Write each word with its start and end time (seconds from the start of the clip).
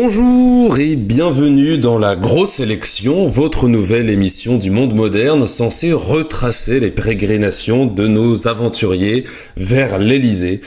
Bonjour 0.00 0.78
et 0.78 0.94
bienvenue 0.94 1.76
dans 1.76 1.98
la 1.98 2.14
grosse 2.14 2.60
élection, 2.60 3.26
votre 3.26 3.66
nouvelle 3.66 4.10
émission 4.10 4.56
du 4.56 4.70
monde 4.70 4.94
moderne 4.94 5.44
censée 5.48 5.92
retracer 5.92 6.78
les 6.78 6.92
pérégrinations 6.92 7.84
de 7.84 8.06
nos 8.06 8.46
aventuriers 8.46 9.24
vers 9.56 9.98
l'Elysée. 9.98 10.60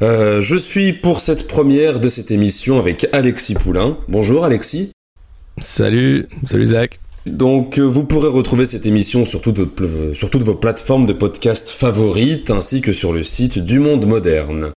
Euh, 0.00 0.40
je 0.40 0.56
suis 0.56 0.94
pour 0.94 1.20
cette 1.20 1.48
première 1.48 2.00
de 2.00 2.08
cette 2.08 2.30
émission 2.30 2.78
avec 2.78 3.06
Alexis 3.12 3.56
Poulain. 3.56 3.98
Bonjour 4.08 4.46
Alexis. 4.46 4.92
Salut, 5.60 6.26
salut 6.46 6.64
Zach. 6.64 6.98
Donc 7.26 7.78
euh, 7.78 7.82
vous 7.82 8.04
pourrez 8.04 8.28
retrouver 8.28 8.64
cette 8.64 8.86
émission 8.86 9.26
sur 9.26 9.42
toutes, 9.42 9.58
vos, 9.58 10.14
sur 10.14 10.30
toutes 10.30 10.44
vos 10.44 10.54
plateformes 10.54 11.04
de 11.04 11.12
podcast 11.12 11.68
favorites 11.68 12.50
ainsi 12.50 12.80
que 12.80 12.92
sur 12.92 13.12
le 13.12 13.22
site 13.22 13.58
du 13.58 13.80
monde 13.80 14.06
moderne. 14.06 14.72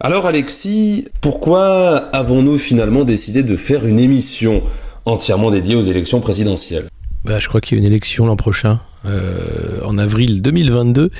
Alors 0.00 0.26
Alexis, 0.26 1.08
pourquoi 1.20 1.96
avons-nous 2.12 2.56
finalement 2.56 3.04
décidé 3.04 3.42
de 3.42 3.56
faire 3.56 3.84
une 3.84 3.98
émission 3.98 4.62
entièrement 5.04 5.50
dédiée 5.50 5.74
aux 5.74 5.82
élections 5.82 6.20
présidentielles? 6.20 6.86
Bah, 7.24 7.40
Je 7.40 7.48
crois 7.48 7.60
qu'il 7.60 7.76
y 7.76 7.80
a 7.80 7.84
une 7.84 7.90
élection 7.90 8.24
l'an 8.24 8.36
prochain, 8.36 8.80
euh, 9.06 9.80
en 9.84 9.98
avril 9.98 10.40
2022, 10.40 11.10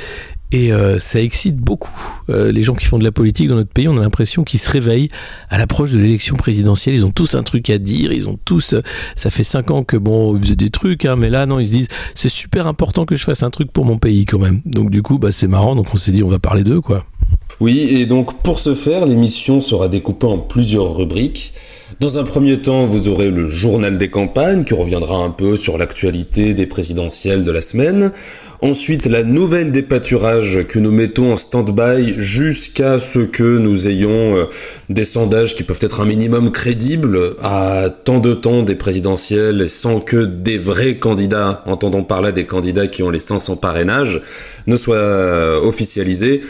et 0.53 0.73
euh, 0.73 1.01
ça 1.01 1.21
excite 1.21 1.57
beaucoup 1.57 1.91
euh, 2.31 2.53
les 2.53 2.63
gens 2.63 2.77
qui 2.77 2.87
font 2.87 2.99
de 2.99 3.05
la 3.05 3.11
politique 3.11 3.49
dans 3.49 3.57
notre 3.57 3.73
pays. 3.73 3.89
On 3.89 3.99
a 3.99 4.01
l'impression 4.01 4.45
qu'ils 4.45 4.61
se 4.61 4.71
réveillent 4.71 5.11
à 5.51 5.59
l'approche 5.59 5.91
de 5.91 5.99
l'élection 5.99 6.37
présidentielle. 6.37 6.95
Ils 6.95 7.05
ont 7.05 7.11
tous 7.11 7.35
un 7.35 7.43
truc 7.43 7.71
à 7.71 7.79
dire. 7.79 8.13
Ils 8.13 8.29
ont 8.29 8.39
tous. 8.45 8.77
ça 9.17 9.31
fait 9.31 9.43
cinq 9.43 9.73
ans 9.73 9.83
que 9.83 9.97
bon, 9.97 10.37
ils 10.37 10.43
faisaient 10.45 10.57
des 10.57 10.71
trucs, 10.71 11.05
hein, 11.05 11.17
mais 11.17 11.31
là 11.31 11.47
non, 11.47 11.59
ils 11.59 11.67
se 11.67 11.73
disent 11.73 11.89
c'est 12.15 12.29
super 12.29 12.69
important 12.69 13.07
que 13.07 13.17
je 13.17 13.25
fasse 13.25 13.43
un 13.43 13.51
truc 13.51 13.73
pour 13.73 13.85
mon 13.85 13.99
pays 13.99 14.25
quand 14.25 14.39
même. 14.39 14.63
Donc 14.67 14.91
du 14.91 15.03
coup, 15.03 15.19
bah 15.19 15.33
c'est 15.33 15.49
marrant. 15.49 15.75
Donc 15.75 15.93
on 15.93 15.97
s'est 15.97 16.13
dit 16.13 16.23
on 16.23 16.31
va 16.31 16.39
parler 16.39 16.63
d'eux 16.63 16.81
quoi. 16.81 17.05
Oui, 17.61 17.89
et 17.91 18.07
donc 18.07 18.41
pour 18.43 18.61
ce 18.61 18.75
faire, 18.75 19.05
l'émission 19.05 19.61
sera 19.61 19.89
découpée 19.89 20.27
en 20.27 20.39
plusieurs 20.39 20.97
rubriques. 20.97 21.53
Dans 22.01 22.19
un 22.19 22.23
premier 22.23 22.59
temps, 22.59 22.87
vous 22.87 23.09
aurez 23.09 23.31
le 23.31 23.49
journal 23.49 23.99
des 23.99 24.11
campagnes 24.11 24.63
qui 24.63 24.75
reviendra 24.75 25.17
un 25.17 25.31
peu 25.31 25.57
sur 25.57 25.77
l'actualité 25.77 26.55
des 26.55 26.67
présidentielles 26.67 27.45
de 27.45 27.51
la 27.51 27.61
semaine. 27.61 28.13
Ensuite, 28.61 29.07
la 29.07 29.25
nouvelle 29.25 29.73
des 29.73 29.83
pâturages 29.83 30.67
que 30.69 30.79
nous 30.79 30.93
mettons 30.93 31.33
en 31.33 31.37
stand-by 31.37 32.15
jusqu'à 32.19 33.01
ce 33.01 33.21
que 33.21 33.59
nous 33.59 33.89
ayons 33.89 34.37
euh, 34.37 34.45
des 34.89 35.05
sondages 35.05 35.57
qui 35.57 35.65
peuvent 35.65 35.79
être 35.81 36.01
un 36.01 36.05
minimum 36.05 36.53
crédibles 36.53 37.37
à 37.43 37.89
tant 38.05 38.21
de 38.21 38.35
temps 38.35 38.63
des 38.63 38.75
présidentielles 38.75 39.69
sans 39.69 40.01
que 40.01 40.25
des 40.25 40.59
vrais 40.59 40.99
candidats, 40.99 41.63
entendons 41.67 42.05
par 42.05 42.21
là 42.21 42.31
des 42.31 42.47
candidats 42.47 42.87
qui 42.87 43.03
ont 43.03 43.11
les 43.11 43.19
500 43.19 43.57
parrainages, 43.57 44.21
ne 44.67 44.77
soient 44.77 44.97
euh, 44.97 45.61
officialisés. 45.61 46.43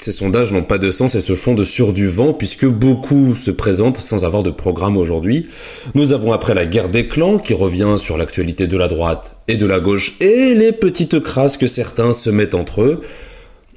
Ces 0.00 0.12
sondages 0.12 0.50
n'ont 0.50 0.62
pas 0.62 0.78
de 0.78 0.90
sens 0.90 1.14
et 1.14 1.20
se 1.20 1.34
font 1.34 1.54
de 1.54 1.62
sur 1.62 1.92
du 1.92 2.08
vent 2.08 2.32
puisque 2.32 2.64
beaucoup 2.64 3.34
se 3.34 3.50
présentent 3.50 3.98
sans 3.98 4.24
avoir 4.24 4.42
de 4.42 4.50
programme 4.50 4.96
aujourd'hui. 4.96 5.50
Nous 5.94 6.14
avons 6.14 6.32
après 6.32 6.54
la 6.54 6.64
guerre 6.64 6.88
des 6.88 7.06
clans 7.06 7.36
qui 7.36 7.52
revient 7.52 7.96
sur 7.98 8.16
l'actualité 8.16 8.66
de 8.66 8.78
la 8.78 8.88
droite 8.88 9.36
et 9.46 9.58
de 9.58 9.66
la 9.66 9.78
gauche 9.78 10.16
et 10.20 10.54
les 10.54 10.72
petites 10.72 11.20
crasses 11.20 11.58
que 11.58 11.66
certains 11.66 12.14
se 12.14 12.30
mettent 12.30 12.54
entre 12.54 12.80
eux. 12.80 13.02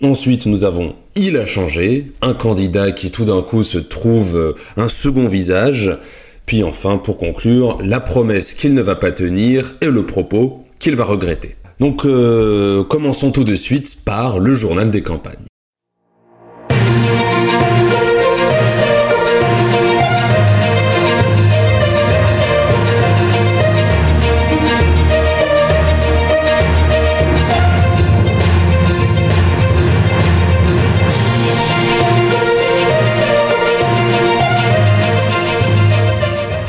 Ensuite, 0.02 0.46
nous 0.46 0.64
avons 0.64 0.96
Il 1.18 1.36
a 1.36 1.46
changé, 1.46 2.14
un 2.22 2.34
candidat 2.34 2.94
qui 2.94 3.12
tout 3.12 3.26
d'un 3.26 3.42
coup 3.42 3.64
se 3.64 3.78
trouve 3.78 4.56
un 4.78 4.88
second 4.88 5.28
visage. 5.28 5.98
Puis 6.46 6.64
enfin, 6.64 7.00
pour 7.00 7.18
conclure, 7.18 7.80
la 7.84 8.00
promesse 8.00 8.54
qu'il 8.54 8.74
ne 8.76 8.82
va 8.82 8.96
pas 8.96 9.12
tenir 9.12 9.76
et 9.82 9.88
le 9.88 10.06
propos 10.06 10.64
qu'il 10.80 10.96
va 10.96 11.04
regretter. 11.04 11.58
Donc 11.82 12.06
euh, 12.06 12.86
commençons 12.86 13.32
tout 13.32 13.44
de 13.44 13.56
suite 13.56 13.98
par 14.06 14.40
le 14.40 14.56
journal 14.56 14.90
des 14.90 15.04
campagnes. 15.04 15.36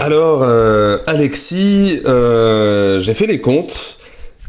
Alors, 0.05 0.43
euh, 0.43 0.99
Alexis, 1.07 2.01
euh, 2.05 3.01
j'ai 3.01 3.15
fait 3.15 3.27
les 3.27 3.41
comptes. 3.41 3.97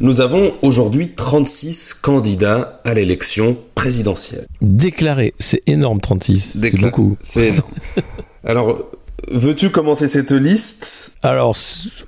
Nous 0.01 0.19
avons 0.19 0.51
aujourd'hui 0.61 1.11
36 1.11 1.93
candidats 1.93 2.81
à 2.83 2.93
l'élection 2.93 3.55
présidentielle. 3.73 4.47
Déclarés, 4.59 5.33
c'est 5.39 5.61
énorme 5.65 6.01
36, 6.01 6.57
c'est 6.59 6.75
beaucoup. 6.75 7.15
C'est 7.21 7.47
énorme. 7.47 7.71
Alors, 8.43 8.91
veux-tu 9.31 9.69
commencer 9.69 10.09
cette 10.09 10.33
liste? 10.33 11.15
Alors, 11.23 11.55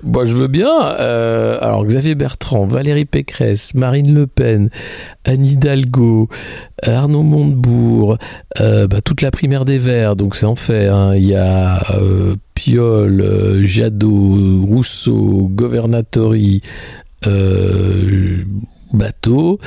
moi 0.02 0.26
je 0.26 0.34
veux 0.34 0.48
bien. 0.48 0.82
Euh, 1.00 1.56
alors, 1.62 1.86
Xavier 1.86 2.16
Bertrand, 2.16 2.66
Valérie 2.66 3.06
Pécresse, 3.06 3.72
Marine 3.74 4.12
Le 4.12 4.26
Pen, 4.26 4.68
Anne 5.24 5.46
Hidalgo, 5.46 6.28
Arnaud 6.82 7.22
Montebourg, 7.22 8.18
bah, 8.58 9.00
toute 9.02 9.22
la 9.22 9.30
primaire 9.30 9.64
des 9.64 9.78
Verts, 9.78 10.16
donc 10.16 10.36
c'est 10.36 10.44
en 10.44 10.54
fait. 10.54 10.88
Hein. 10.88 11.14
Il 11.16 11.24
y 11.24 11.34
a 11.34 11.80
Piolle, 12.58 13.20
euh, 13.20 13.64
Jadot, 13.64 14.64
Rousseau, 14.66 15.48
Governatori, 15.48 16.60
euh, 17.24 18.38
Bateau, 18.92 19.60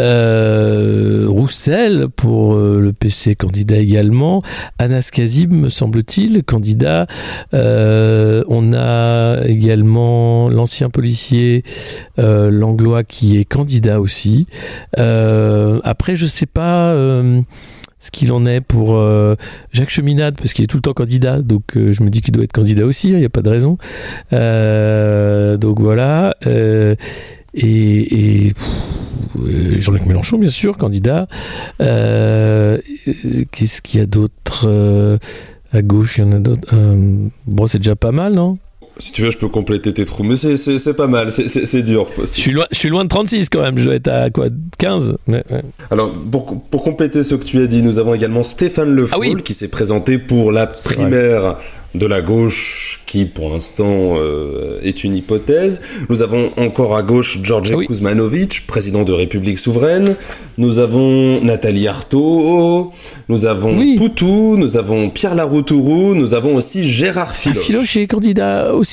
euh, 0.00 1.26
Roussel 1.28 2.06
pour 2.08 2.54
le 2.54 2.90
PC 2.94 3.34
candidat 3.34 3.76
également, 3.76 4.42
Anas 4.78 5.10
Kazib 5.12 5.52
me 5.52 5.68
semble-t-il 5.68 6.42
candidat. 6.42 7.06
on 7.52 8.72
a 8.72 9.44
également 9.44 10.48
l'ancien 10.48 10.88
policier 10.88 11.64
Langlois 12.16 13.04
qui 13.04 13.36
est 13.36 13.44
candidat 13.44 14.00
aussi. 14.00 14.46
après 14.96 16.16
je 16.16 16.26
sais 16.26 16.46
pas 16.46 16.96
ce 18.02 18.10
qu'il 18.10 18.32
en 18.32 18.44
est 18.46 18.60
pour 18.60 18.96
euh, 18.96 19.36
Jacques 19.72 19.90
Cheminade, 19.90 20.36
parce 20.36 20.52
qu'il 20.52 20.64
est 20.64 20.66
tout 20.66 20.76
le 20.76 20.82
temps 20.82 20.92
candidat, 20.92 21.40
donc 21.40 21.76
euh, 21.76 21.92
je 21.92 22.02
me 22.02 22.10
dis 22.10 22.20
qu'il 22.20 22.34
doit 22.34 22.42
être 22.42 22.52
candidat 22.52 22.84
aussi, 22.84 23.10
il 23.10 23.14
hein, 23.14 23.18
n'y 23.20 23.24
a 23.24 23.30
pas 23.30 23.42
de 23.42 23.48
raison. 23.48 23.78
Euh, 24.32 25.56
donc 25.56 25.80
voilà. 25.80 26.34
et, 26.44 26.96
et 27.54 28.52
Jean-Luc 29.78 30.06
Mélenchon, 30.06 30.38
bien 30.38 30.50
sûr, 30.50 30.76
candidat. 30.76 31.28
Qu'est-ce 31.78 32.82
qu'il 33.82 34.00
y 34.00 34.02
a 34.02 34.06
d'autre 34.06 35.18
à 35.72 35.82
gauche 35.82 36.18
Il 36.18 36.22
y 36.22 36.24
en 36.24 36.32
a 36.32 36.40
d'autres. 36.40 36.74
bon, 37.46 37.66
c'est 37.68 37.78
déjà 37.78 37.94
pas 37.94 38.10
mal, 38.10 38.34
non? 38.34 38.58
Si 39.02 39.10
tu 39.10 39.22
veux, 39.22 39.30
je 39.30 39.38
peux 39.38 39.48
compléter 39.48 39.92
tes 39.92 40.04
trous, 40.04 40.22
mais 40.22 40.36
c'est 40.36 40.96
pas 40.96 41.08
mal, 41.08 41.32
c'est 41.32 41.82
dur. 41.82 42.06
Je 42.16 42.26
suis, 42.26 42.52
loin, 42.52 42.66
je 42.70 42.78
suis 42.78 42.88
loin 42.88 43.02
de 43.02 43.08
36 43.08 43.48
quand 43.48 43.60
même, 43.60 43.76
je 43.76 43.86
dois 43.86 43.94
être 43.96 44.08
à 44.08 44.30
quoi 44.30 44.46
15 44.78 45.16
Alors, 45.90 46.12
pour, 46.12 46.62
pour, 46.62 46.84
compléter 46.84 47.24
ce 47.24 47.34
que 47.34 47.42
tu 47.42 47.60
as 47.60 47.66
dit, 47.66 47.82
nous 47.82 47.98
avons 47.98 48.14
également 48.14 48.44
Stéphane 48.44 48.94
Le 48.94 49.08
ah 49.10 49.16
qui 49.42 49.54
s'est 49.54 49.68
présenté 49.68 50.18
pour 50.18 50.52
la 50.52 50.68
primaire 50.68 51.56
de 51.94 52.06
la 52.06 52.22
gauche, 52.22 53.00
qui 53.06 53.26
pour 53.26 53.50
l'instant 53.50 54.14
euh, 54.16 54.80
est 54.82 55.04
une 55.04 55.14
hypothèse. 55.14 55.82
Nous 56.08 56.22
avons 56.22 56.50
encore 56.56 56.96
à 56.96 57.02
gauche 57.02 57.38
Georges 57.42 57.72
ah 57.74 57.84
Kuzmanovic, 57.84 58.66
président 58.66 59.02
de 59.02 59.12
République 59.12 59.58
souveraine. 59.58 60.16
Nous 60.58 60.78
avons 60.78 61.40
Nathalie 61.42 61.88
Arthaud, 61.88 62.90
nous 63.28 63.46
avons 63.46 63.96
Poutou, 63.96 64.56
nous 64.56 64.76
avons 64.76 65.10
Pierre 65.10 65.34
Laroutourou, 65.34 66.14
nous 66.14 66.34
avons 66.34 66.56
aussi 66.56 66.84
Gérard 66.84 67.28
ah, 67.30 67.34
Filoche. 67.34 67.64
Filoche 67.64 67.96
est 67.96 68.06
candidat 68.06 68.74
aussi. 68.74 68.91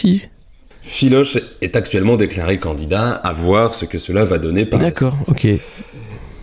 Filoche 0.82 1.38
est 1.62 1.76
actuellement 1.76 2.16
déclaré 2.16 2.58
candidat, 2.58 3.12
à 3.12 3.34
voir 3.34 3.74
ce 3.74 3.86
que 3.86 3.98
cela 3.98 4.26
va 4.26 4.40
donner 4.40 4.66
par 4.66 4.80
D'accord, 4.80 5.16
ok. 5.28 5.46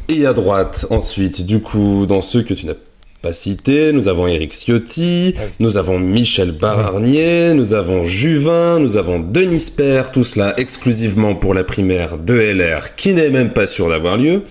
Et 0.09 0.27
à 0.27 0.33
droite, 0.33 0.87
ensuite, 0.91 1.45
du 1.45 1.61
coup, 1.61 2.07
dans 2.07 2.21
ceux 2.21 2.43
que 2.43 2.55
tu 2.55 2.67
n'as 2.67 2.75
pas 3.23 3.33
cité, 3.33 3.93
nous 3.93 4.09
avons 4.09 4.29
Éric 4.29 4.53
Ciotti, 4.53 5.35
nous 5.59 5.79
avons 5.79 5.99
Michel 5.99 6.53
Barnier, 6.53 7.55
nous 7.55 7.73
avons 7.73 8.05
Juvin, 8.05 8.79
nous 8.79 8.99
avons 8.99 9.19
Denis 9.19 9.73
Père, 9.77 10.13
tout 10.13 10.23
cela 10.23 10.55
exclusivement 10.59 11.35
pour 11.35 11.53
la 11.55 11.65
primaire 11.65 12.19
de 12.19 12.35
LR 12.35 12.95
qui 12.95 13.15
n'est 13.15 13.31
même 13.31 13.53
pas 13.53 13.67
sûr 13.67 13.89
d'avoir 13.89 14.17
lieu. 14.17 14.43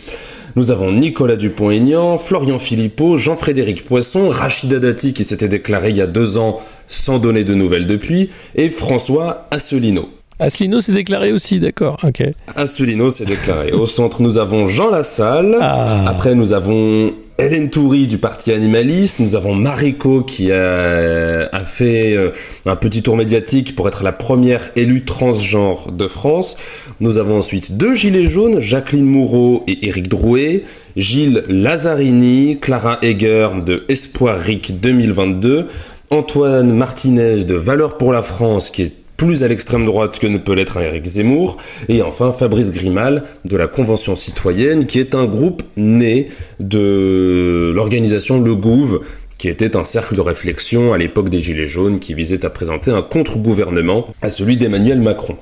Nous 0.58 0.72
avons 0.72 0.90
Nicolas 0.90 1.36
Dupont-Aignan, 1.36 2.18
Florian 2.18 2.60
Philippot, 2.60 3.18
Jean-Frédéric 3.18 3.84
Poisson, 3.84 4.30
Rachida 4.30 4.80
Dati 4.80 5.12
qui 5.12 5.26
s'était 5.26 5.50
déclaré 5.50 5.90
il 5.90 5.98
y 5.98 6.02
a 6.02 6.08
deux 6.08 6.38
ans 6.38 6.62
sans 6.88 7.20
donner 7.20 7.44
de 7.44 7.54
nouvelles 7.54 7.88
depuis, 7.88 8.30
et 8.56 8.70
François 8.70 9.48
Asselineau. 9.52 10.08
Asselineau 10.40 10.80
s'est 10.80 10.94
déclaré 10.94 11.34
aussi, 11.34 11.60
d'accord, 11.60 12.00
ok. 12.04 12.24
Asselineau 12.56 13.10
s'est 13.10 13.26
déclaré. 13.26 13.74
Au 13.74 13.86
centre, 13.86 14.22
nous 14.22 14.38
avons 14.38 14.66
Jean 14.68 14.90
Lassalle. 14.90 15.58
Ah. 15.60 16.06
Après, 16.08 16.36
nous 16.36 16.54
avons 16.54 17.12
Hélène 17.38 17.70
Toury 17.70 18.08
du 18.08 18.18
Parti 18.18 18.54
Animaliste, 18.54 19.20
nous 19.20 19.36
avons 19.36 19.56
Mariko 19.56 20.24
qui 20.24 20.54
a, 20.54 21.50
fait 21.66 22.16
euh, 22.16 22.32
un 22.66 22.78
petit 22.78 23.04
tour 23.04 23.18
médiatique 23.18 23.76
pour 23.76 23.90
être 23.90 24.06
la 24.06 24.14
première 24.14 24.72
élue 24.78 25.04
transgenre 25.04 25.92
de 25.92 26.08
France. 26.08 26.56
Nous 27.02 27.18
avons 27.18 27.40
ensuite 27.40 27.76
deux 27.76 27.94
gilets 27.94 28.28
jaunes, 28.28 28.62
Jacqueline 28.62 29.04
Moureau 29.04 29.66
et 29.68 29.86
Éric 29.86 30.08
Drouet, 30.08 30.64
Gilles 30.96 31.44
Lazzarini, 31.50 32.58
Clara 32.62 33.00
Heger 33.02 33.62
de 33.66 33.84
Espoir 33.90 34.40
RIC 34.40 34.80
2022, 34.80 35.68
Antoine 36.12 36.74
Martinez 36.74 37.44
de 37.44 37.56
Valeurs 37.56 37.98
pour 37.98 38.14
la 38.14 38.22
France 38.22 38.70
qui 38.70 38.84
est 38.84 38.94
plus 39.18 39.44
à 39.44 39.48
l'extrême 39.48 39.86
droite 39.86 40.20
que 40.20 40.28
ne 40.28 40.38
peut 40.38 40.54
l'être 40.54 40.78
un 40.78 40.82
Éric 40.82 41.06
Zemmour, 41.06 41.58
et 41.90 42.02
enfin 42.02 42.32
Fabrice 42.32 42.72
Grimal 42.72 43.24
de 43.46 43.58
la 43.58 43.68
Convention 43.68 44.16
citoyenne, 44.16 44.86
qui 44.86 45.00
est 45.00 45.16
un 45.16 45.26
groupe 45.26 45.64
né 45.78 46.30
de 46.60 47.72
l'organisation 47.76 48.42
Le 48.42 48.56
Gouv, 48.56 49.00
qui 49.38 49.50
était 49.50 49.76
un 49.76 49.84
cercle 49.84 50.16
de 50.16 50.22
réflexion 50.22 50.94
à 50.94 50.98
l'époque 50.98 51.30
des 51.30 51.40
Gilets 51.40 51.68
jaunes 51.68 52.00
qui 52.00 52.14
visait 52.14 52.46
à 52.46 52.50
présenter 52.50 52.92
un 52.92 53.02
contre-gouvernement 53.02 54.08
à 54.22 54.30
celui 54.30 54.58
d'Emmanuel 54.58 55.02
Macron. 55.02 55.38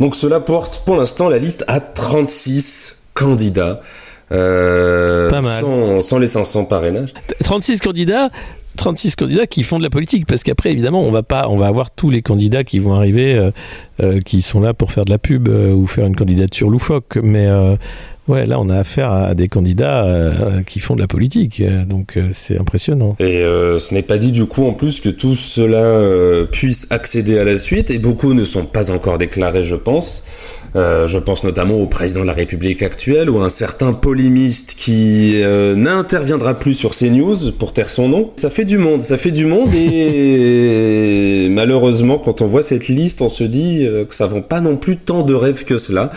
Donc 0.00 0.14
cela 0.16 0.40
porte 0.40 0.82
pour 0.84 0.96
l'instant 0.96 1.28
la 1.28 1.38
liste 1.38 1.64
à 1.68 1.80
36 1.80 3.02
candidats. 3.14 3.80
Euh, 4.30 5.28
Sans, 5.60 6.00
sans 6.00 6.18
les 6.18 6.26
500 6.26 6.64
parrainages. 6.64 7.12
36 7.44 7.80
candidats, 7.80 8.30
36 8.76 9.16
candidats 9.16 9.46
qui 9.46 9.62
font 9.62 9.78
de 9.78 9.82
la 9.82 9.90
politique 9.90 10.26
parce 10.26 10.42
qu'après 10.42 10.72
évidemment 10.72 11.02
on 11.02 11.10
va 11.10 11.22
pas 11.22 11.48
on 11.48 11.56
va 11.56 11.66
avoir 11.66 11.90
tous 11.90 12.10
les 12.10 12.22
candidats 12.22 12.64
qui 12.64 12.78
vont 12.78 12.94
arriver 12.94 13.34
euh, 13.34 13.50
euh, 14.00 14.20
qui 14.20 14.42
sont 14.42 14.60
là 14.60 14.74
pour 14.74 14.92
faire 14.92 15.04
de 15.04 15.10
la 15.10 15.18
pub 15.18 15.48
euh, 15.48 15.72
ou 15.72 15.86
faire 15.86 16.06
une 16.06 16.16
candidature 16.16 16.70
loufoque. 16.70 17.18
Mais 17.22 17.48
Ouais, 18.28 18.46
là, 18.46 18.60
on 18.60 18.68
a 18.68 18.78
affaire 18.78 19.10
à 19.10 19.34
des 19.34 19.48
candidats 19.48 20.04
euh, 20.04 20.62
qui 20.62 20.78
font 20.78 20.94
de 20.94 21.00
la 21.00 21.08
politique, 21.08 21.60
euh, 21.60 21.84
donc 21.84 22.16
euh, 22.16 22.28
c'est 22.32 22.56
impressionnant. 22.56 23.16
Et 23.18 23.42
ce 23.42 23.94
n'est 23.94 24.02
pas 24.02 24.16
dit 24.16 24.30
du 24.30 24.46
coup 24.46 24.64
en 24.66 24.74
plus 24.74 25.00
que 25.00 25.08
tout 25.08 25.34
cela 25.34 26.46
puisse 26.46 26.86
accéder 26.90 27.38
à 27.38 27.44
la 27.44 27.56
suite, 27.56 27.90
et 27.90 27.98
beaucoup 27.98 28.32
ne 28.34 28.44
sont 28.44 28.64
pas 28.64 28.90
encore 28.92 29.18
déclarés, 29.18 29.64
je 29.64 29.74
pense. 29.74 30.22
je 30.74 31.18
pense 31.18 31.42
notamment 31.42 31.74
au 31.74 31.86
président 31.86 32.20
de 32.20 32.26
la 32.26 32.32
République 32.32 32.82
actuelle 32.82 33.28
ou 33.28 33.38
à 33.38 33.44
un 33.44 33.50
certain 33.50 33.92
polémiste 33.92 34.74
qui 34.76 35.40
n'interviendra 35.76 36.54
plus 36.54 36.74
sur 36.74 36.94
ces 36.94 37.10
news 37.10 37.36
pour 37.58 37.72
taire 37.72 37.90
son 37.90 38.08
nom. 38.08 38.30
Ça 38.36 38.50
fait 38.50 38.64
du 38.64 38.78
monde, 38.78 39.02
ça 39.02 39.18
fait 39.18 39.32
du 39.32 39.46
monde, 39.46 39.70
et 39.74 41.48
malheureusement, 41.50 42.18
quand 42.18 42.42
on 42.42 42.46
voit 42.46 42.62
cette 42.62 42.88
liste, 42.88 43.20
on 43.22 43.30
se 43.30 43.44
dit 43.44 43.86
que 44.08 44.14
ça 44.14 44.26
vend 44.26 44.42
pas 44.42 44.60
non 44.60 44.76
plus 44.76 44.96
tant 44.96 45.22
de 45.22 45.34
rêves 45.34 45.64
que 45.64 45.78
cela. 45.78 46.12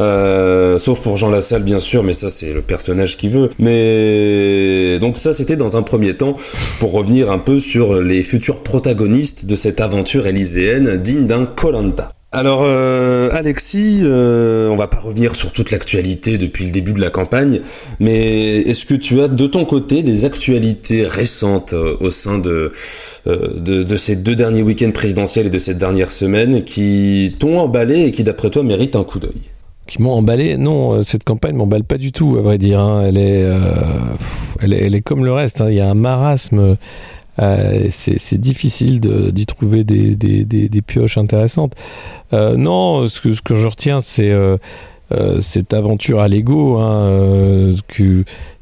Euh, 0.00 0.78
sauf 0.78 1.02
pour 1.02 1.16
Jean 1.16 1.30
Lassalle 1.30 1.62
bien 1.62 1.80
sûr, 1.80 2.02
mais 2.02 2.14
ça 2.14 2.28
c'est 2.30 2.52
le 2.52 2.62
personnage 2.62 3.18
qui 3.18 3.28
veut. 3.28 3.50
Mais 3.58 4.98
donc 4.98 5.18
ça 5.18 5.32
c'était 5.32 5.56
dans 5.56 5.76
un 5.76 5.82
premier 5.82 6.16
temps 6.16 6.36
pour 6.78 6.92
revenir 6.92 7.30
un 7.30 7.38
peu 7.38 7.58
sur 7.58 8.00
les 8.00 8.22
futurs 8.22 8.62
protagonistes 8.62 9.46
de 9.46 9.54
cette 9.54 9.80
aventure 9.80 10.26
élyséenne 10.26 10.96
digne 10.96 11.26
d'un 11.26 11.44
Colanta. 11.44 12.12
Alors 12.32 12.62
euh, 12.62 13.28
Alexis, 13.32 14.02
euh, 14.04 14.68
on 14.68 14.76
va 14.76 14.86
pas 14.86 15.00
revenir 15.00 15.34
sur 15.34 15.50
toute 15.50 15.72
l'actualité 15.72 16.38
depuis 16.38 16.64
le 16.64 16.70
début 16.70 16.92
de 16.92 17.00
la 17.00 17.10
campagne, 17.10 17.60
mais 17.98 18.60
est-ce 18.60 18.84
que 18.84 18.94
tu 18.94 19.20
as 19.20 19.26
de 19.26 19.46
ton 19.48 19.64
côté 19.64 20.04
des 20.04 20.24
actualités 20.24 21.04
récentes 21.04 21.72
euh, 21.72 21.96
au 21.98 22.08
sein 22.08 22.38
de, 22.38 22.70
de, 23.26 23.82
de 23.82 23.96
ces 23.96 24.14
deux 24.14 24.36
derniers 24.36 24.62
week-ends 24.62 24.92
présidentiels 24.92 25.48
et 25.48 25.50
de 25.50 25.58
cette 25.58 25.78
dernière 25.78 26.12
semaine 26.12 26.62
qui 26.62 27.34
t'ont 27.40 27.58
emballé 27.58 28.04
et 28.04 28.12
qui 28.12 28.22
d'après 28.22 28.48
toi 28.48 28.62
méritent 28.62 28.94
un 28.94 29.04
coup 29.04 29.18
d'œil? 29.18 29.40
Qui 29.90 30.00
m'ont 30.00 30.12
emballé. 30.12 30.56
Non, 30.56 30.92
euh, 30.92 31.02
cette 31.02 31.24
campagne 31.24 31.56
m'emballe 31.56 31.84
pas 31.84 31.98
du 31.98 32.12
tout, 32.12 32.36
à 32.38 32.42
vrai 32.42 32.56
dire. 32.56 32.80
Hein. 32.80 33.02
Elle, 33.06 33.18
est, 33.18 33.42
euh, 33.42 33.58
elle, 34.60 34.72
est, 34.72 34.86
elle, 34.86 34.94
est, 34.94 35.02
comme 35.02 35.24
le 35.24 35.32
reste. 35.32 35.60
Hein. 35.60 35.68
Il 35.68 35.74
y 35.74 35.80
a 35.80 35.90
un 35.90 35.94
marasme. 35.94 36.76
Euh, 37.38 37.86
c'est 37.90 38.40
difficile 38.40 39.00
d'y 39.00 39.46
trouver 39.46 39.82
des, 39.82 40.14
des, 40.14 40.44
des, 40.44 40.82
pioches 40.82 41.18
intéressantes. 41.18 41.74
Non, 42.32 43.06
ce 43.06 43.20
que, 43.20 43.54
je 43.54 43.66
retiens, 43.66 44.00
c'est 44.00 44.32
cette 45.40 45.72
aventure 45.72 46.20
à 46.20 46.28
l'ego 46.28 46.76
hein, 46.78 47.70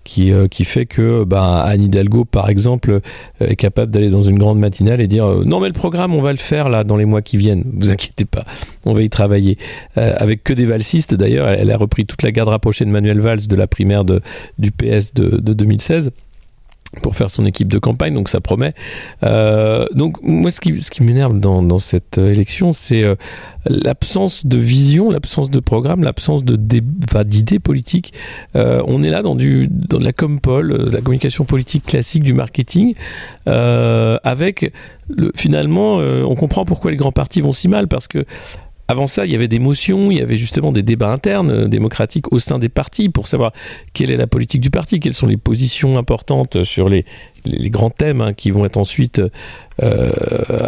qui, 0.08 0.32
euh, 0.32 0.48
qui 0.48 0.64
fait 0.64 0.86
que 0.86 1.24
bah, 1.24 1.62
Anne 1.64 1.82
Hidalgo, 1.82 2.24
par 2.24 2.48
exemple, 2.48 2.90
euh, 2.90 3.00
est 3.40 3.56
capable 3.56 3.92
d'aller 3.92 4.08
dans 4.08 4.22
une 4.22 4.38
grande 4.38 4.58
matinale 4.58 5.02
et 5.02 5.06
dire 5.06 5.26
euh, 5.26 5.44
non 5.44 5.60
mais 5.60 5.66
le 5.66 5.74
programme 5.74 6.14
on 6.14 6.22
va 6.22 6.32
le 6.32 6.38
faire 6.38 6.70
là 6.70 6.82
dans 6.82 6.96
les 6.96 7.04
mois 7.04 7.20
qui 7.20 7.36
viennent, 7.36 7.64
vous 7.76 7.90
inquiétez 7.90 8.24
pas, 8.24 8.44
on 8.86 8.94
va 8.94 9.02
y 9.02 9.10
travailler. 9.10 9.58
avec 9.96 10.44
que 10.44 10.54
des 10.54 10.64
valsistes 10.64 11.14
d'ailleurs, 11.14 11.48
elle, 11.48 11.70
a 11.70 11.76
repris 11.76 12.06
toute 12.06 12.22
la 12.22 12.30
garde 12.30 12.48
rapprochée 12.48 12.86
de 12.86 12.90
Manuel 12.90 13.20
Valls 13.20 13.46
de 13.46 13.56
la 13.56 13.66
primaire 13.66 14.04
du 14.04 14.70
PS 14.70 15.12
de 15.12 15.52
2016 15.52 16.10
pour 17.02 17.16
faire 17.16 17.28
son 17.28 17.44
équipe 17.44 17.68
de 17.68 17.78
campagne, 17.78 18.14
donc 18.14 18.28
ça 18.28 18.40
promet. 18.40 18.72
Euh, 19.22 19.86
donc 19.92 20.22
moi, 20.22 20.50
ce 20.50 20.60
qui, 20.60 20.80
ce 20.80 20.90
qui 20.90 21.02
m'énerve 21.02 21.38
dans, 21.38 21.62
dans, 21.62 21.78
cette 21.78 22.16
élection, 22.16 22.72
c'est 22.72 23.02
euh, 23.02 23.14
l'absence 23.66 24.46
de 24.46 24.58
vision, 24.58 25.10
l'absence 25.10 25.50
de 25.50 25.60
programme, 25.60 26.02
l'absence 26.02 26.44
de 26.44 26.56
d'idées 26.56 27.58
politiques. 27.58 28.12
Euh, 28.56 28.82
on 28.86 29.02
est 29.02 29.10
là 29.10 29.22
dans 29.22 29.34
du 29.34 29.68
dans 29.68 29.98
de 29.98 30.04
la 30.04 30.12
compol, 30.12 30.72
euh, 30.72 30.90
la 30.90 31.00
communication 31.00 31.44
politique 31.44 31.84
classique, 31.84 32.22
du 32.22 32.32
marketing, 32.32 32.94
euh, 33.48 34.16
avec 34.24 34.72
le, 35.08 35.32
finalement, 35.34 35.96
on 35.96 36.34
comprend 36.34 36.64
pourquoi 36.64 36.90
les 36.90 36.96
grands 36.96 37.12
partis 37.12 37.40
vont 37.40 37.52
si 37.52 37.68
mal 37.68 37.88
parce 37.88 38.08
que 38.08 38.24
avant 38.88 39.06
ça, 39.06 39.26
il 39.26 39.32
y 39.32 39.34
avait 39.34 39.48
des 39.48 39.58
motions, 39.58 40.10
il 40.10 40.18
y 40.18 40.22
avait 40.22 40.36
justement 40.36 40.72
des 40.72 40.82
débats 40.82 41.12
internes 41.12 41.50
euh, 41.50 41.68
démocratiques 41.68 42.32
au 42.32 42.38
sein 42.38 42.58
des 42.58 42.70
partis 42.70 43.10
pour 43.10 43.28
savoir 43.28 43.52
quelle 43.92 44.10
est 44.10 44.16
la 44.16 44.26
politique 44.26 44.62
du 44.62 44.70
parti, 44.70 44.98
quelles 44.98 45.14
sont 45.14 45.26
les 45.26 45.36
positions 45.36 45.98
importantes 45.98 46.64
sur 46.64 46.88
les, 46.88 47.04
les 47.48 47.70
grands 47.70 47.90
thèmes 47.90 48.20
hein, 48.20 48.32
qui 48.32 48.50
vont 48.50 48.64
être 48.64 48.76
ensuite 48.76 49.20
euh, 49.82 50.10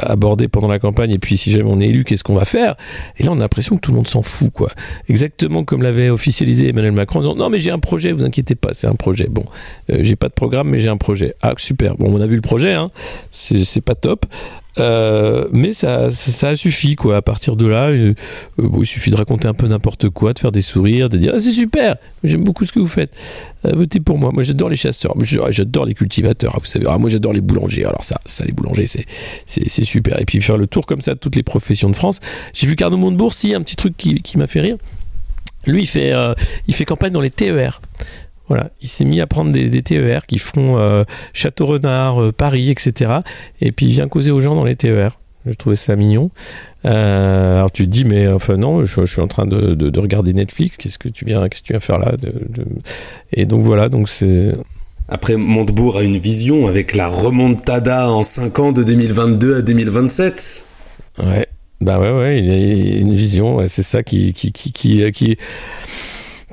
abordés 0.03 0.47
pendant 0.49 0.69
la 0.69 0.79
campagne. 0.79 1.11
Et 1.11 1.19
puis, 1.19 1.37
si 1.37 1.51
jamais 1.51 1.69
on 1.69 1.81
est 1.81 1.89
élu, 1.89 2.05
qu'est-ce 2.05 2.23
qu'on 2.23 2.35
va 2.35 2.45
faire? 2.45 2.77
Et 3.19 3.25
là, 3.25 3.33
on 3.33 3.37
a 3.37 3.41
l'impression 3.41 3.77
que 3.77 3.81
tout 3.81 3.91
le 3.91 3.97
monde 3.97 4.07
s'en 4.07 4.23
fout, 4.23 4.53
quoi. 4.53 4.71
Exactement 5.09 5.65
comme 5.65 5.83
l'avait 5.83 6.11
officialisé 6.11 6.69
Emmanuel 6.69 6.93
Macron 6.93 7.19
en 7.19 7.23
disant 7.23 7.35
non, 7.35 7.51
mais 7.51 7.59
j'ai 7.59 7.71
un 7.71 7.79
projet, 7.79 8.13
vous 8.13 8.25
inquiétez 8.25 8.55
pas, 8.55 8.71
c'est 8.73 8.87
un 8.87 8.95
projet. 8.95 9.27
Bon, 9.29 9.45
euh, 9.91 9.99
j'ai 10.03 10.17
pas 10.17 10.29
de 10.29 10.35
programme, 10.35 10.69
mais 10.69 10.79
j'ai 10.79 10.89
un 10.89 10.97
projet. 10.97 11.35
Ah, 11.43 11.55
super. 11.57 11.97
Bon, 11.97 12.13
on 12.15 12.21
a 12.21 12.27
vu 12.27 12.37
le 12.37 12.43
projet, 12.43 12.75
hein. 12.75 12.91
c'est 13.31 13.81
pas 13.81 13.95
top. 13.95 14.27
Euh, 14.79 15.49
mais 15.53 15.73
ça, 15.73 16.11
ça, 16.11 16.51
a 16.51 16.57
suffi 16.57 16.95
quoi. 16.95 17.17
À 17.17 17.23
partir 17.23 17.57
de 17.57 17.67
là, 17.67 17.91
il 17.91 18.87
suffit 18.87 19.11
de 19.11 19.17
raconter 19.17 19.49
un 19.49 19.55
peu 19.55 19.67
n'importe 19.67 20.09
quoi, 20.11 20.33
de 20.33 20.39
faire 20.39 20.53
des 20.53 20.63
sourires, 20.63 21.09
de 21.09 21.19
dire 21.19 21.33
ah, 21.35 21.41
c'est 21.41 21.51
super, 21.51 21.97
j'aime 22.23 22.45
beaucoup 22.45 22.65
ce 22.65 22.73
que 22.73 22.79
vous 22.79 22.87
faites. 22.87 23.13
votez 23.65 23.99
pour 23.99 24.17
moi. 24.17 24.31
Moi 24.33 24.45
j'adore 24.45 24.69
les 24.69 24.77
chasseurs, 24.77 25.15
j'adore 25.51 25.87
les 25.87 25.95
cultivateurs. 25.95 26.57
Vous 26.61 26.67
ah, 26.87 26.99
moi 26.99 27.11
j'adore 27.11 27.33
les 27.33 27.41
boulangers. 27.41 27.85
Alors 27.85 28.05
ça, 28.05 28.21
ça 28.27 28.45
les 28.45 28.53
boulangers, 28.53 28.87
c'est 28.87 29.07
c'est 29.47 29.85
super. 29.85 30.21
Et 30.21 30.25
puis 30.25 30.41
faire 30.41 30.57
le 30.57 30.67
tour 30.67 30.87
comme 30.87 31.01
ça 31.01 31.15
de 31.15 31.19
toutes 31.19 31.37
les 31.37 31.43
professions 31.43 31.91
de 31.91 31.97
France. 31.97 32.21
J'ai 32.55 32.67
vu 32.67 32.77
qu'Arnaud 32.77 32.97
Montebourg, 32.97 33.33
si 33.35 33.55
un 33.55 33.63
petit 33.63 33.77
truc 33.77 33.97
qui, 33.97 34.21
qui 34.23 34.39
m'a 34.39 34.47
fait 34.47 34.61
rire. 34.61 34.77
Lui, 35.67 35.83
il 35.83 35.87
fait, 35.87 36.15
il 36.69 36.75
fait 36.75 36.87
campagne 36.87 37.13
dans 37.13 37.21
les 37.21 37.31
TER. 37.31 37.83
Voilà, 38.51 38.71
il 38.83 38.89
s'est 38.89 39.05
mis 39.05 39.21
à 39.21 39.29
prendre 39.29 39.53
des, 39.53 39.83
TER 39.83 40.27
qui 40.27 40.39
font 40.39 40.77
euh, 40.77 41.05
Château-Renard, 41.35 42.21
euh, 42.21 42.33
Paris, 42.33 42.69
etc. 42.69 43.21
Et 43.61 43.71
puis 43.71 43.87
il 43.87 43.93
vient 43.93 44.09
causer 44.09 44.33
aux 44.33 44.41
gens 44.41 44.57
dans 44.57 44.65
les 44.65 44.75
TER. 44.75 45.21
Je 45.47 45.53
trouvais 45.53 45.77
ça 45.77 45.95
mignon. 45.95 46.33
Euh, 46.85 47.59
alors 47.59 47.71
tu 47.71 47.85
te 47.85 47.91
dis, 47.91 48.05
mais 48.05 48.27
enfin 48.27 48.57
non, 48.57 48.85
je, 48.85 49.07
suis 49.07 49.21
en 49.21 49.29
train 49.29 49.47
de, 49.47 50.01
regarder 50.01 50.33
Netflix. 50.33 50.79
Qu'est-ce 50.79 50.99
que 50.99 51.09
tu 51.09 51.25
viens, 51.25 51.49
qu'est-ce 51.49 51.63
que 51.63 51.67
tu 51.69 51.73
viens 51.75 51.81
faire 51.81 52.01
là 52.01 52.17
Et 53.33 53.47
donc 53.47 53.63
voilà, 53.63 53.89
donc 53.89 54.09
c'est. 54.09 54.53
Après, 55.11 55.37
Montebourg 55.37 55.99
a 55.99 56.03
une 56.03 56.19
vision 56.19 56.69
avec 56.69 56.95
la 56.95 57.09
remontada 57.09 58.11
en 58.11 58.23
5 58.23 58.59
ans 58.61 58.73
de 58.73 58.83
2022 58.83 59.57
à 59.57 59.63
2027. 59.63 60.67
Ouais, 61.19 61.49
bah 61.81 61.99
ouais, 61.99 62.13
ouais, 62.13 62.39
il 62.39 62.51
a 62.51 63.01
une 63.01 63.15
vision. 63.15 63.59
c'est 63.67 63.83
ça 63.83 64.03
qui, 64.03 64.33
qui, 64.33 64.53
qui, 64.53 64.73
qui, 64.73 65.13
qui 65.13 65.37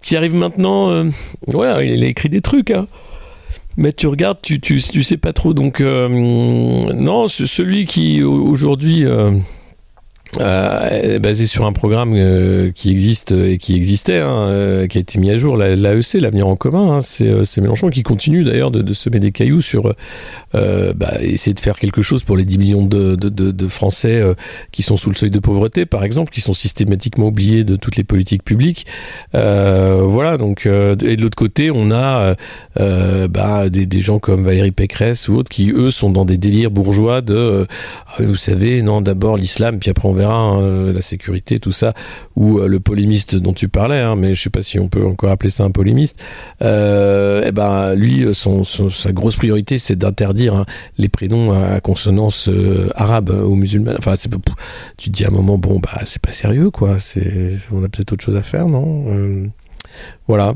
qui 0.07 0.15
arrive 0.15 0.35
maintenant. 0.35 0.89
Euh, 0.89 1.09
ouais, 1.53 1.89
il 1.89 2.03
a 2.03 2.07
écrit 2.07 2.29
des 2.29 2.41
trucs, 2.41 2.71
hein. 2.71 2.87
Mais 3.75 3.91
tu 3.91 4.07
regardes, 4.07 4.39
tu, 4.41 4.59
tu, 4.59 4.81
tu 4.81 5.03
sais 5.03 5.17
pas 5.17 5.33
trop. 5.33 5.53
Donc, 5.53 5.81
euh, 5.81 6.07
non, 6.07 7.27
celui 7.27 7.85
qui 7.85 8.23
aujourd'hui. 8.23 9.05
Euh, 9.05 9.31
euh, 10.39 11.19
basé 11.19 11.45
sur 11.45 11.65
un 11.65 11.73
programme 11.73 12.13
euh, 12.15 12.71
qui 12.71 12.91
existe 12.91 13.31
et 13.31 13.57
qui 13.57 13.75
existait, 13.75 14.19
hein, 14.19 14.47
euh, 14.47 14.87
qui 14.87 14.97
a 14.97 15.01
été 15.01 15.19
mis 15.19 15.31
à 15.31 15.37
jour, 15.37 15.57
l'AEC, 15.57 16.13
l'avenir 16.19 16.47
en 16.47 16.55
commun. 16.55 16.97
Hein, 16.97 17.01
c'est 17.01 17.61
Mélenchon 17.61 17.89
qui 17.89 18.03
continue 18.03 18.43
d'ailleurs 18.43 18.71
de, 18.71 18.93
semer 18.93 19.19
des 19.19 19.31
cailloux 19.31 19.61
sur 19.61 19.93
bah, 20.53 21.11
essayer 21.21 21.53
de 21.53 21.59
faire 21.59 21.77
quelque 21.77 22.01
chose 22.01 22.23
pour 22.23 22.37
les 22.37 22.45
10 22.45 22.57
millions 22.57 22.85
de, 22.85 23.67
Français 23.67 24.23
qui 24.71 24.81
sont 24.81 24.97
sous 24.97 25.09
le 25.09 25.15
seuil 25.15 25.29
de 25.29 25.39
pauvreté, 25.39 25.85
par 25.85 26.03
exemple, 26.03 26.31
qui 26.31 26.41
sont 26.41 26.53
systématiquement 26.53 27.27
oubliés 27.27 27.63
de 27.63 27.75
toutes 27.75 27.95
les 27.95 28.03
politiques 28.03 28.43
publiques. 28.43 28.85
voilà, 29.33 30.37
donc, 30.37 30.65
et 30.65 30.69
de 31.15 31.21
l'autre 31.21 31.37
côté, 31.37 31.69
on 31.71 31.91
a 31.91 32.35
bah, 32.75 33.69
des, 33.69 33.85
des, 33.85 34.01
gens 34.01 34.19
comme 34.19 34.43
Valérie 34.43 34.71
Pécresse 34.71 35.27
ou 35.27 35.35
autres 35.35 35.49
qui, 35.49 35.71
eux, 35.71 35.91
sont 35.91 36.09
dans 36.09 36.25
des 36.25 36.37
délires 36.37 36.71
bourgeois 36.71 37.21
de, 37.21 37.67
vous 38.19 38.35
savez, 38.35 38.81
non, 38.81 39.01
d'abord 39.01 39.37
l'islam, 39.37 39.79
puis 39.79 39.89
après 39.89 40.07
on 40.07 40.13
verra 40.13 40.26
hein, 40.31 40.91
la 40.93 41.01
sécurité, 41.01 41.59
tout 41.59 41.71
ça, 41.71 41.93
ou 42.35 42.59
le 42.59 42.79
polémiste 42.79 43.35
dont 43.35 43.53
tu 43.53 43.67
parlais, 43.69 43.99
hein, 43.99 44.15
mais 44.15 44.35
je 44.35 44.41
sais 44.41 44.49
pas 44.49 44.61
si 44.61 44.79
on 44.79 44.87
peut 44.87 45.05
encore 45.05 45.31
appeler 45.31 45.49
ça 45.49 45.63
un 45.63 45.71
polémiste. 45.71 46.19
eh 46.61 47.51
ben 47.51 47.95
lui, 47.95 48.33
son, 48.33 48.63
sa 48.63 49.11
grosse 49.11 49.35
priorité, 49.35 49.77
c'est 49.77 49.95
d'interdire 49.95 50.55
hein, 50.55 50.65
les 50.97 51.09
prénoms 51.09 51.51
à 51.51 51.79
consonance 51.79 52.49
arabe 52.95 53.29
ou 53.29 53.55
musulmane. 53.55 53.95
Enfin, 53.97 54.15
tu 54.97 55.09
te 55.09 55.15
dis 55.15 55.25
à 55.25 55.27
un 55.27 55.31
moment, 55.31 55.57
bon 55.57 55.79
bah 55.79 56.01
c'est 56.05 56.21
pas 56.21 56.31
sérieux 56.31 56.71
quoi. 56.71 56.97
On 57.71 57.83
a 57.83 57.89
peut-être 57.89 58.13
autre 58.13 58.23
chose 58.23 58.35
à 58.35 58.43
faire, 58.43 58.67
non 58.67 59.49
Voilà. 60.27 60.53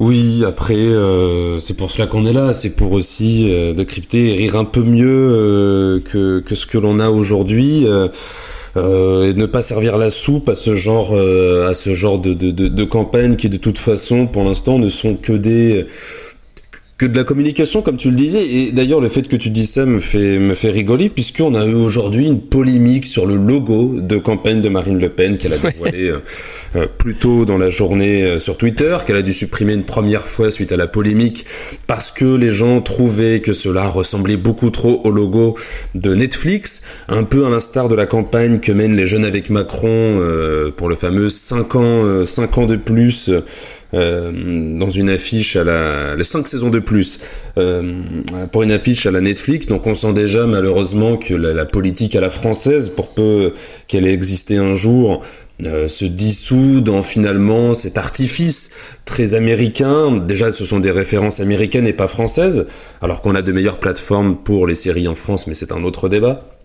Oui, 0.00 0.44
après, 0.46 0.76
euh, 0.76 1.58
c'est 1.58 1.74
pour 1.74 1.90
cela 1.90 2.06
qu'on 2.06 2.24
est 2.24 2.32
là. 2.32 2.52
C'est 2.52 2.76
pour 2.76 2.92
aussi 2.92 3.52
euh, 3.52 3.74
décrypter 3.74 4.28
et 4.28 4.36
rire 4.36 4.54
un 4.54 4.64
peu 4.64 4.84
mieux 4.84 5.08
euh, 5.08 6.00
que, 6.00 6.38
que 6.38 6.54
ce 6.54 6.66
que 6.66 6.78
l'on 6.78 7.00
a 7.00 7.08
aujourd'hui 7.10 7.84
et 7.84 9.34
ne 9.34 9.46
pas 9.46 9.60
servir 9.60 9.98
la 9.98 10.10
soupe 10.10 10.48
à 10.48 10.54
ce 10.54 10.76
genre, 10.76 11.12
à 11.14 11.74
ce 11.74 11.94
genre 11.94 12.20
de, 12.20 12.32
de, 12.32 12.52
de, 12.52 12.68
de 12.68 12.84
campagne 12.84 13.34
qui, 13.34 13.48
de 13.48 13.56
toute 13.56 13.78
façon, 13.78 14.28
pour 14.28 14.44
l'instant, 14.44 14.78
ne 14.78 14.88
sont 14.88 15.16
que 15.16 15.32
des 15.32 15.84
que 16.98 17.06
de 17.06 17.16
la 17.16 17.22
communication, 17.22 17.80
comme 17.80 17.96
tu 17.96 18.10
le 18.10 18.16
disais. 18.16 18.44
Et 18.44 18.72
d'ailleurs, 18.72 19.00
le 19.00 19.08
fait 19.08 19.22
que 19.28 19.36
tu 19.36 19.50
dis 19.50 19.66
ça 19.66 19.86
me 19.86 20.00
fait, 20.00 20.40
me 20.40 20.54
fait 20.54 20.70
rigoler, 20.70 21.08
puisqu'on 21.08 21.54
a 21.54 21.64
eu 21.64 21.74
aujourd'hui 21.74 22.26
une 22.26 22.40
polémique 22.40 23.06
sur 23.06 23.24
le 23.24 23.36
logo 23.36 24.00
de 24.00 24.18
campagne 24.18 24.60
de 24.60 24.68
Marine 24.68 24.98
Le 24.98 25.08
Pen 25.08 25.38
qu'elle 25.38 25.52
a 25.52 25.58
dévoilé 25.58 26.08
euh, 26.08 26.18
euh, 26.74 26.86
plus 26.98 27.14
tôt 27.14 27.44
dans 27.44 27.56
la 27.56 27.68
journée 27.68 28.24
euh, 28.24 28.38
sur 28.38 28.56
Twitter, 28.56 28.96
qu'elle 29.06 29.16
a 29.16 29.22
dû 29.22 29.32
supprimer 29.32 29.74
une 29.74 29.84
première 29.84 30.22
fois 30.22 30.50
suite 30.50 30.72
à 30.72 30.76
la 30.76 30.88
polémique, 30.88 31.46
parce 31.86 32.10
que 32.10 32.34
les 32.34 32.50
gens 32.50 32.80
trouvaient 32.80 33.40
que 33.40 33.52
cela 33.52 33.86
ressemblait 33.86 34.36
beaucoup 34.36 34.70
trop 34.70 35.00
au 35.04 35.10
logo 35.12 35.56
de 35.94 36.16
Netflix, 36.16 36.82
un 37.08 37.22
peu 37.22 37.46
à 37.46 37.48
l'instar 37.48 37.88
de 37.88 37.94
la 37.94 38.06
campagne 38.06 38.58
que 38.58 38.72
mènent 38.72 38.96
les 38.96 39.06
jeunes 39.06 39.24
avec 39.24 39.50
Macron 39.50 40.20
pour 40.76 40.88
le 40.88 40.96
fameux 40.96 41.28
5 41.28 41.76
ans, 41.76 42.24
5 42.24 42.58
ans 42.58 42.66
de 42.66 42.76
plus 42.76 43.28
euh, 43.28 43.44
dans 43.92 44.88
une 44.90 45.08
affiche 45.08 45.56
à 45.56 45.64
la 45.64 46.14
les 46.14 46.24
cinq 46.24 46.46
saisons 46.46 46.68
de 46.68 46.78
plus 46.78 47.20
euh, 47.56 47.94
pour 48.52 48.62
une 48.62 48.70
affiche 48.70 49.06
à 49.06 49.10
la 49.10 49.22
Netflix 49.22 49.66
donc 49.68 49.86
on 49.86 49.94
sent 49.94 50.12
déjà 50.12 50.46
malheureusement 50.46 51.16
que 51.16 51.32
la, 51.32 51.64
politique 51.64 52.14
à 52.14 52.20
la 52.20 52.28
française 52.28 52.90
pour 52.90 53.08
peu 53.08 53.54
qu'elle 53.86 54.06
ait 54.06 54.12
existé 54.12 54.58
un 54.58 54.74
jour 54.74 55.22
euh, 55.64 55.88
se 55.88 56.04
dissout 56.04 56.80
dans 56.80 57.02
finalement 57.02 57.74
cet 57.74 57.98
artifice 57.98 58.70
très 59.04 59.34
américain. 59.34 60.18
Déjà, 60.18 60.52
ce 60.52 60.64
sont 60.64 60.78
des 60.78 60.92
références 60.92 61.40
américaines 61.40 61.88
et 61.88 61.92
pas 61.92 62.06
françaises, 62.06 62.68
alors 63.02 63.22
qu'on 63.22 63.34
a 63.34 63.42
de 63.42 63.50
meilleures 63.50 63.80
plateformes 63.80 64.36
pour 64.36 64.68
les 64.68 64.76
séries 64.76 65.08
en 65.08 65.16
France, 65.16 65.48
mais 65.48 65.54
c'est 65.54 65.72
un 65.72 65.82
autre 65.82 66.08
débat. 66.08 66.57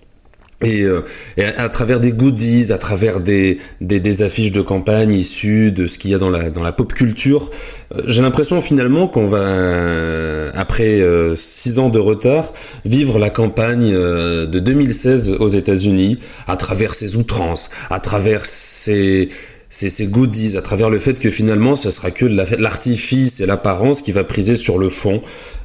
Et, 0.64 0.84
euh, 0.84 1.02
à, 1.38 1.70
travers 1.70 2.00
des 2.00 2.14
goodies, 2.14 2.72
à 2.72 2.78
travers 2.78 3.20
des, 3.20 3.58
des, 3.82 4.00
des, 4.00 4.24
affiches 4.24 4.52
de 4.52 4.62
campagne 4.62 5.14
issues 5.14 5.72
de 5.72 5.88
ce 5.88 5.98
qu'il 5.98 6.12
y 6.12 6.14
a 6.14 6.18
dans 6.18 6.30
la, 6.30 6.50
dans 6.50 6.64
la 6.64 6.72
pop 6.72 6.94
culture, 6.94 7.50
euh, 7.96 8.02
j'ai 8.08 8.22
l'impression 8.22 8.62
finalement 8.62 9.08
qu'on 9.08 9.28
va, 9.28 9.40
euh, 9.40 10.52
après 10.54 11.02
six 11.36 11.80
ans 11.80 11.90
de 11.90 12.00
retard, 12.00 12.54
vivre 12.86 13.20
la 13.20 13.30
campagne 13.30 13.92
de 13.94 14.60
2016 14.60 15.38
aux 15.40 15.48
États-Unis, 15.48 16.20
à 16.48 16.56
travers 16.56 16.94
ses 16.94 17.18
outrances, 17.18 17.70
à 17.90 18.00
travers 18.00 18.46
ses, 18.46 19.30
ces, 19.70 19.90
ces 19.90 20.08
goodies, 20.08 20.56
à 20.58 20.62
travers 20.62 20.90
le 20.90 21.00
fait 21.00 21.20
que 21.20 21.30
finalement 21.30 21.76
ce 21.76 21.90
sera 21.90 22.12
que 22.12 22.26
l'artifice 22.26 23.42
et 23.42 23.46
l'apparence 23.46 24.02
qui 24.02 24.12
va 24.12 24.24
priser 24.24 24.56
sur 24.56 24.78
le 24.78 24.90
fond. 24.90 25.20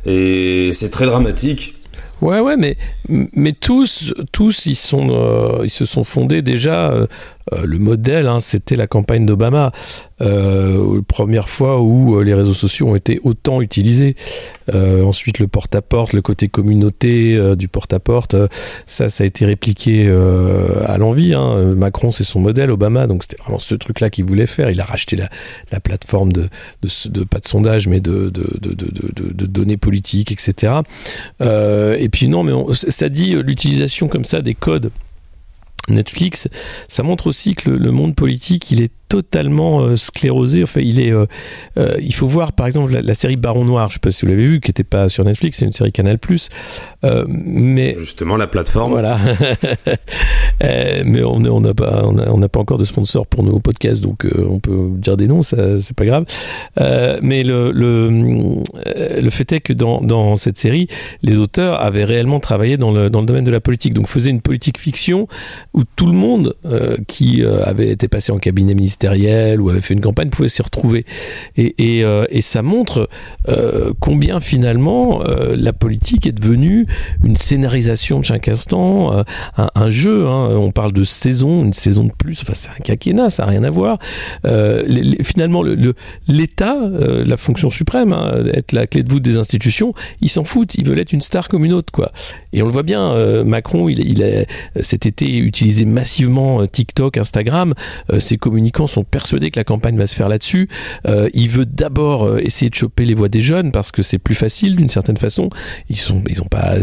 Et 0.07 0.71
c'est 0.73 0.90
très 0.90 1.07
dramatique 1.07 1.75
Ouais, 2.21 2.41
ouais, 2.41 2.57
mais, 2.57 2.77
mais 3.09 3.53
tous, 3.53 4.13
tous 4.33 4.67
ils, 4.67 4.75
sont, 4.75 5.09
euh, 5.11 5.61
ils 5.65 5.71
se 5.71 5.85
sont 5.85 6.05
fondés 6.05 6.43
déjà. 6.43 6.93
Euh, 7.52 7.64
le 7.64 7.78
modèle, 7.78 8.26
hein, 8.26 8.40
c'était 8.40 8.76
la 8.76 8.87
campagne 8.87 9.26
d'Obama. 9.26 9.73
Euh, 10.21 11.00
première 11.07 11.49
fois 11.49 11.81
où 11.81 12.17
euh, 12.17 12.25
les 12.25 12.35
réseaux 12.35 12.55
sociaux 12.55 12.88
ont 12.88 12.97
été 12.97 13.21
autant 13.23 13.61
utilisés. 13.61 14.17
Ensuite, 14.73 15.38
le 15.38 15.49
porte-à-porte, 15.49 16.12
le 16.12 16.21
côté 16.21 16.49
communauté 16.49 17.57
du 17.57 17.69
porte-à-porte, 17.69 18.37
ça, 18.85 19.09
ça 19.09 19.25
a 19.25 19.26
été 19.26 19.47
répliqué 19.47 20.07
à 20.85 20.99
l'envie. 20.99 21.33
Hein. 21.33 21.75
Macron, 21.75 22.11
c'est 22.11 22.25
son 22.25 22.40
modèle, 22.40 22.71
Obama, 22.71 23.07
donc 23.07 23.23
c'était 23.23 23.43
vraiment 23.43 23.59
ce 23.59 23.75
truc-là 23.75 24.11
qu'il 24.11 24.26
voulait 24.26 24.45
faire. 24.45 24.71
Il 24.71 24.78
a 24.83 24.85
racheté 24.85 25.17
la, 25.17 25.31
la 25.73 25.81
plateforme 25.81 26.35
de, 26.35 26.50
pas 27.25 27.38
de 27.38 27.49
sondage, 27.49 27.88
mais 27.88 28.00
de, 28.00 28.31
données 29.47 29.78
politiques, 29.78 30.33
etc. 30.33 30.75
et 31.40 32.09
puis 32.11 32.28
non, 32.28 32.43
mais 32.43 32.52
ça 32.75 33.09
dit 33.09 33.33
l'utilisation 33.43 34.07
comme 34.07 34.25
ça 34.25 34.43
des 34.43 34.55
codes 34.55 34.90
Netflix, 35.88 36.49
ça 36.88 37.02
montre 37.02 37.26
aussi 37.26 37.54
que 37.54 37.71
le, 37.71 37.90
monde 37.90 38.14
politique, 38.14 38.71
il 38.71 38.83
est 38.83 38.92
totalement 39.09 39.81
euh, 39.81 39.97
sclérosé. 39.97 40.62
Enfin, 40.62 40.81
il 40.81 41.00
est. 41.00 41.12
Euh, 41.12 41.27
euh, 41.79 41.97
il 42.00 42.15
faut 42.15 42.27
voir, 42.27 42.53
par 42.53 42.67
exemple, 42.67 42.93
la, 42.93 43.03
la, 43.03 43.15
série 43.15 43.37
Baron 43.37 43.65
Noir. 43.65 43.88
Je 43.88 43.95
sais 43.95 44.00
pas 44.00 44.11
si 44.11 44.25
vous 44.25 44.31
l'avez 44.31 44.47
vu, 44.47 44.61
qui 44.61 44.71
n'était 44.71 44.85
pas 44.85 45.09
sur 45.09 45.25
Netflix, 45.25 45.59
c'est 45.59 45.65
une 45.65 45.73
série 45.73 45.93
Canal+. 45.93 46.19
Euh, 47.05 47.25
mais 47.29 47.95
justement 47.99 48.37
la 48.37 48.47
plateforme. 48.47 48.93
Voilà. 48.93 49.19
mais 50.61 51.23
on 51.23 51.41
n'a 51.41 51.50
on 51.50 51.61
pas 51.75 52.05
on 52.05 52.38
n'a 52.38 52.49
pas 52.49 52.61
encore 52.61 52.79
de 52.79 52.85
sponsor 52.85 53.27
pour 53.27 53.43
nos 53.43 53.61
podcasts, 53.61 54.03
donc 54.03 54.27
on 54.37 54.59
peut 54.59 54.91
dire 54.93 55.17
des 55.17 55.29
noms, 55.29 55.43
ça 55.43 55.81
c'est 55.81 55.97
pas 55.97 56.05
grave. 56.05 56.25
mais 57.23 57.45
le, 57.45 57.71
le 57.71 58.11
le 59.21 59.31
fait 59.31 59.53
est 59.53 59.61
que 59.61 59.73
dans 59.73 60.00
dans 60.00 60.37
cette 60.37 60.59
série, 60.59 60.88
les 61.23 61.38
auteurs 61.38 61.81
avaient 61.81 62.05
réellement 62.05 62.41
travaillé 62.41 62.77
dans 62.77 62.91
le 62.91 63.11
dans 63.11 63.21
le 63.21 63.27
domaine 63.27 63.45
de 63.45 63.50
la 63.50 63.61
politique, 63.61 63.95
donc 63.95 64.09
faisaient 64.09 64.31
une 64.31 64.41
politique 64.41 64.79
fiction 64.79 65.29
où 65.75 65.85
tout 65.85 66.07
le 66.07 66.12
monde 66.12 66.55
qui 67.07 67.45
avait 67.45 67.91
été 67.91 68.09
passé 68.09 68.33
en 68.33 68.38
cabinet 68.38 68.75
ministériel 68.75 68.98
ou 69.05 69.71
avait 69.71 69.81
fait 69.81 69.95
une 69.95 70.00
campagne 70.00 70.31
pouvait 70.31 70.49
s'y 70.49 70.62
retrouver. 70.62 71.05
Et, 71.57 71.75
et, 71.78 72.05
euh, 72.05 72.26
et, 72.31 72.40
ça 72.40 72.62
montre 72.62 73.09
euh, 73.49 73.93
combien 74.00 74.40
finalement 74.40 75.23
euh, 75.23 75.57
la 75.57 75.73
politique 75.73 76.26
est 76.26 76.33
devenue 76.33 76.87
une 77.25 77.37
scénarisation 77.37 78.21
de 78.21 78.25
chaque 78.25 78.49
instant, 78.49 79.25
un, 79.57 79.90
jeu. 79.90 80.26
Hein. 80.26 80.50
On 80.52 80.73
parle 80.73 80.93
de 80.93 81.05
saison, 81.05 81.64
une 81.64 81.73
saison 81.73 82.05
de 82.05 82.12
plus. 82.12 82.40
Enfin, 82.43 82.55
c'est 82.55 82.71
un 82.71 82.83
quinquennat, 82.83 83.31
ça 83.31 83.45
n'a 83.45 83.50
rien 83.50 83.64
à 83.64 83.71
voir. 83.71 83.99
Finalement, 85.23 85.62
l'État, 86.26 86.76
la 86.90 87.37
fonction 87.37 87.69
suprême, 87.69 88.12
hein, 88.12 88.45
être 88.52 88.73
la 88.73 88.87
clé 88.87 89.02
de 89.02 89.11
voûte 89.11 89.23
des 89.23 89.37
institutions, 89.37 89.95
ils 90.21 90.28
s'en 90.28 90.45
foutent. 90.45 90.75
Ils 90.75 90.87
veulent 90.87 90.99
être 91.00 91.12
une 91.12 91.21
star 91.21 91.49
comme 91.49 91.64
une 91.64 91.73
autre, 91.73 91.93
quoi. 91.93 92.12
Et 92.52 92.62
on 92.62 92.67
le 92.67 92.73
voit 92.73 92.83
bien. 92.83 93.45
Macron, 93.45 93.88
il 93.88 94.23
a 94.23 94.45
cet 94.83 95.07
été 95.07 95.38
utilisé 95.38 95.85
massivement 95.85 96.64
TikTok, 96.67 97.19
Instagram. 97.19 97.75
ses 98.19 98.38
communicants 98.38 98.88
sont 98.88 99.04
persuadés 99.04 99.50
que 99.50 99.59
la 99.59 99.64
campagne 99.64 99.97
va 99.97 100.07
se 100.07 100.14
faire 100.14 100.28
là-dessus. 100.28 100.68
Euh, 101.07 101.28
il 101.35 101.49
veut 101.49 101.66
d'abord 101.66 102.25
euh, 102.25 102.38
essayer 102.38 102.71
de 102.71 102.75
choper 102.75 103.04
les 103.04 103.14
voix 103.14 103.28
des 103.28 103.40
jeunes 103.40 103.73
parce 103.73 103.92
que 103.92 104.02
c'est 104.02 104.18
plus 104.18 104.35
facile 104.35 104.76
d'une 104.76 104.88
certaine 104.88 105.16
façon. 105.16 105.50
Ils 105.88 105.97
sont, 105.97 106.23
ils 106.28 106.37
pas, 106.49 106.75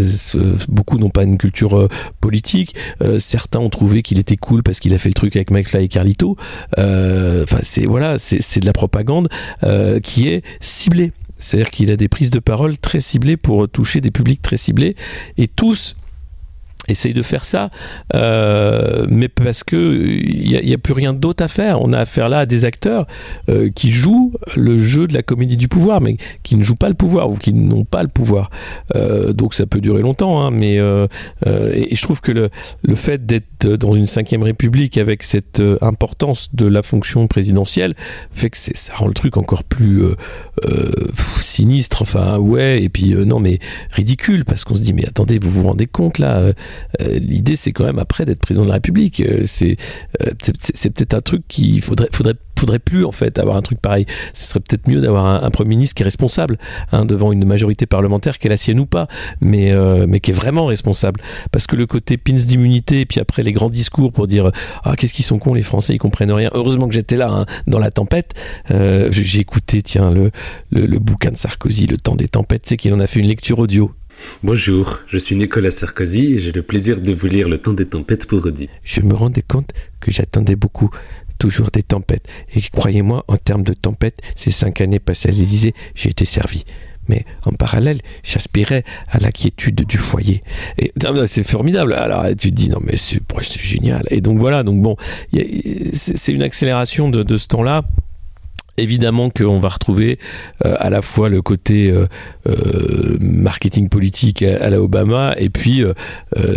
beaucoup 0.69 0.97
n'ont 0.97 1.09
pas 1.09 1.23
une 1.23 1.37
culture 1.37 1.77
euh, 1.77 1.87
politique. 2.21 2.75
Certains 3.19 3.59
ont 3.59 3.69
trouvé 3.69 4.01
qu'il 4.01 4.19
était 4.19 4.37
cool 4.37 4.63
parce 4.63 4.79
qu'il 4.79 4.93
a 4.93 4.97
fait 4.97 5.09
le 5.09 5.13
truc 5.13 5.35
avec 5.35 5.51
McFly 5.51 5.85
et 5.85 5.87
Carlito. 5.87 6.37
C'est 7.61 7.85
voilà, 7.85 8.19
c'est 8.19 8.59
de 8.59 8.65
la 8.65 8.73
propagande 8.73 9.27
qui 10.03 10.27
est 10.27 10.43
ciblée. 10.59 11.11
C'est-à-dire 11.37 11.69
qu'il 11.69 11.91
a 11.91 11.95
des 11.95 12.07
prises 12.07 12.31
de 12.31 12.39
parole 12.39 12.77
très 12.77 12.99
ciblées 12.99 13.37
pour 13.37 13.67
toucher 13.67 14.01
des 14.01 14.11
publics 14.11 14.41
très 14.41 14.57
ciblés 14.57 14.95
et 15.37 15.47
tous 15.47 15.95
essaye 16.87 17.13
de 17.13 17.21
faire 17.21 17.45
ça, 17.45 17.69
euh, 18.13 19.05
mais 19.09 19.27
parce 19.27 19.63
que 19.63 19.75
il 19.75 20.65
n'y 20.65 20.73
a, 20.73 20.77
plus 20.77 20.93
rien 20.93 21.13
d'autre 21.13 21.43
à 21.43 21.47
faire. 21.47 21.81
On 21.81 21.93
a 21.93 21.99
affaire 21.99 22.29
là 22.29 22.39
à 22.39 22.45
des 22.45 22.65
acteurs 22.65 23.07
euh, 23.49 23.69
qui 23.73 23.91
jouent 23.91 24.33
le 24.55 24.77
jeu 24.77 25.07
de 25.07 25.13
la 25.13 25.23
comédie 25.23 25.57
du 25.57 25.67
pouvoir, 25.67 26.01
mais 26.01 26.17
qui 26.43 26.55
ne 26.55 26.63
jouent 26.63 26.75
pas 26.75 26.89
le 26.89 26.95
pouvoir 26.95 27.29
ou 27.29 27.35
qui 27.35 27.53
n'ont 27.53 27.85
pas 27.85 28.03
le 28.03 28.09
pouvoir. 28.09 28.49
Euh, 28.95 29.33
donc 29.33 29.53
ça 29.53 29.65
peut 29.65 29.81
durer 29.81 30.01
longtemps, 30.01 30.41
hein, 30.41 30.51
mais 30.51 30.77
euh, 30.77 31.07
et 31.45 31.95
je 31.95 32.01
trouve 32.01 32.21
que 32.21 32.31
le, 32.31 32.49
le 32.83 32.95
fait 32.95 33.25
d'être 33.25 33.67
dans 33.67 33.95
une 33.95 34.05
cinquième 34.05 34.43
république 34.43 34.97
avec 34.97 35.23
cette 35.23 35.61
importance 35.81 36.49
de 36.53 36.67
la 36.67 36.83
fonction 36.83 37.27
présidentielle 37.27 37.95
fait 38.31 38.49
que 38.49 38.57
ça 38.57 38.93
rend 38.95 39.07
le 39.07 39.13
truc 39.13 39.37
encore 39.37 39.63
plus 39.63 40.03
sinistre. 41.37 42.01
Enfin 42.01 42.37
ouais, 42.37 42.83
et 42.83 42.89
puis 42.89 43.15
non 43.15 43.39
mais 43.39 43.59
ridicule 43.91 44.45
parce 44.45 44.63
qu'on 44.63 44.75
se 44.75 44.81
dit 44.81 44.93
mais 44.93 45.07
attendez, 45.07 45.39
vous 45.39 45.49
vous 45.49 45.63
rendez 45.63 45.87
compte 45.87 46.19
là 46.19 46.53
euh, 47.01 47.19
l'idée, 47.19 47.55
c'est 47.55 47.71
quand 47.71 47.85
même 47.85 47.99
après 47.99 48.25
d'être 48.25 48.39
président 48.39 48.63
de 48.63 48.69
la 48.69 48.75
République. 48.75 49.21
Euh, 49.21 49.41
c'est 49.45 49.75
euh, 50.21 50.31
c'est 50.73 50.89
peut-être 50.91 51.13
un 51.13 51.21
truc 51.21 51.43
qu'il 51.47 51.81
faudrait, 51.81 52.09
faudrait 52.11 52.35
faudrait 52.57 52.79
plus 52.79 53.03
en 53.03 53.11
fait 53.11 53.37
avoir 53.37 53.57
un 53.57 53.61
truc 53.61 53.81
pareil. 53.81 54.05
Ce 54.33 54.47
serait 54.47 54.61
peut-être 54.61 54.87
mieux 54.87 55.01
d'avoir 55.01 55.43
un, 55.43 55.51
premier 55.51 55.71
ministre 55.71 55.93
qui 55.93 56.03
est 56.03 56.05
responsable 56.05 56.57
hein, 56.93 57.03
devant 57.03 57.33
une 57.33 57.45
majorité 57.45 57.85
parlementaire, 57.85 58.39
qu'elle 58.39 58.51
la 58.51 58.57
sienne 58.57 58.79
ou 58.79 58.85
pas, 58.85 59.09
mais 59.41 59.75
mais 60.07 60.21
qui 60.21 60.31
est 60.31 60.33
vraiment 60.33 60.65
responsable. 60.65 61.19
Parce 61.51 61.67
que 61.67 61.75
le 61.75 61.85
côté 61.85 62.15
pins 62.15 62.33
d'immunité 62.33 63.01
et 63.01 63.05
puis 63.05 63.19
après 63.19 63.43
les 63.43 63.51
grands 63.51 63.69
discours 63.69 64.13
pour 64.13 64.27
dire 64.27 64.51
ah 64.85 64.95
qu'est-ce 64.95 65.13
qu'ils 65.13 65.25
sont 65.25 65.37
cons 65.37 65.53
les 65.53 65.63
Français 65.63 65.95
ils 65.95 65.99
comprennent 65.99 66.31
rien. 66.31 66.49
Heureusement 66.53 66.87
que 66.87 66.93
j'étais 66.93 67.17
là 67.17 67.29
hein, 67.29 67.45
dans 67.67 67.79
la 67.79 67.91
tempête. 67.91 68.33
Euh, 68.71 69.09
J'ai 69.11 69.39
écouté 69.39 69.81
tiens 69.81 70.11
le, 70.11 70.31
le, 70.71 70.85
le 70.85 70.99
bouquin 70.99 71.31
de 71.31 71.37
Sarkozy, 71.37 71.87
Le 71.87 71.97
temps 71.97 72.15
des 72.15 72.27
tempêtes, 72.27 72.63
c'est 72.65 72.77
qu'il 72.77 72.93
en 72.93 72.99
a 72.99 73.07
fait 73.07 73.19
une 73.19 73.27
lecture 73.27 73.59
audio 73.59 73.91
Bonjour, 74.43 74.99
je 75.07 75.17
suis 75.17 75.35
Nicolas 75.35 75.71
Sarkozy 75.71 76.35
et 76.35 76.39
j'ai 76.39 76.51
le 76.51 76.61
plaisir 76.61 77.01
de 77.01 77.11
vous 77.13 77.27
lire 77.27 77.49
Le 77.49 77.57
temps 77.57 77.73
des 77.73 77.87
tempêtes 77.87 78.27
pour 78.27 78.45
Audi. 78.45 78.69
Je 78.83 79.01
me 79.01 79.13
rendais 79.13 79.41
compte 79.41 79.71
que 79.99 80.11
j'attendais 80.11 80.55
beaucoup, 80.55 80.89
toujours 81.37 81.71
des 81.71 81.83
tempêtes. 81.83 82.27
Et 82.55 82.61
croyez-moi, 82.61 83.23
en 83.27 83.37
termes 83.37 83.63
de 83.63 83.73
tempêtes, 83.73 84.19
ces 84.35 84.51
cinq 84.51 84.81
années 84.81 84.99
passées 84.99 85.29
à 85.29 85.31
l'Élysée, 85.31 85.73
j'ai 85.95 86.09
été 86.09 86.25
servi. 86.25 86.63
Mais 87.07 87.25
en 87.43 87.51
parallèle, 87.51 87.99
j'aspirais 88.23 88.83
à 89.09 89.19
la 89.19 89.31
quiétude 89.31 89.85
du 89.85 89.97
foyer. 89.97 90.43
Et 90.77 90.91
c'est 91.27 91.43
formidable. 91.43 91.93
Alors 91.93 92.25
tu 92.37 92.51
te 92.51 92.55
dis 92.55 92.69
non 92.69 92.79
mais 92.81 92.97
c'est 92.97 93.21
génial. 93.59 94.03
Et 94.09 94.21
donc 94.21 94.39
voilà. 94.39 94.63
Donc 94.63 94.81
bon, 94.81 94.95
c'est 95.93 96.33
une 96.33 96.43
accélération 96.43 97.09
de 97.09 97.37
ce 97.37 97.47
temps-là 97.47 97.83
Évidemment 98.77 99.29
qu'on 99.29 99.59
va 99.59 99.69
retrouver 99.69 100.19
euh, 100.65 100.75
à 100.79 100.89
la 100.89 101.01
fois 101.01 101.29
le 101.29 101.41
côté 101.41 101.89
euh, 101.89 102.07
euh, 102.47 103.17
marketing 103.21 103.87
politique 103.87 104.43
à, 104.43 104.69
la 104.69 104.81
Obama 104.81 105.33
et 105.37 105.49
puis 105.49 105.83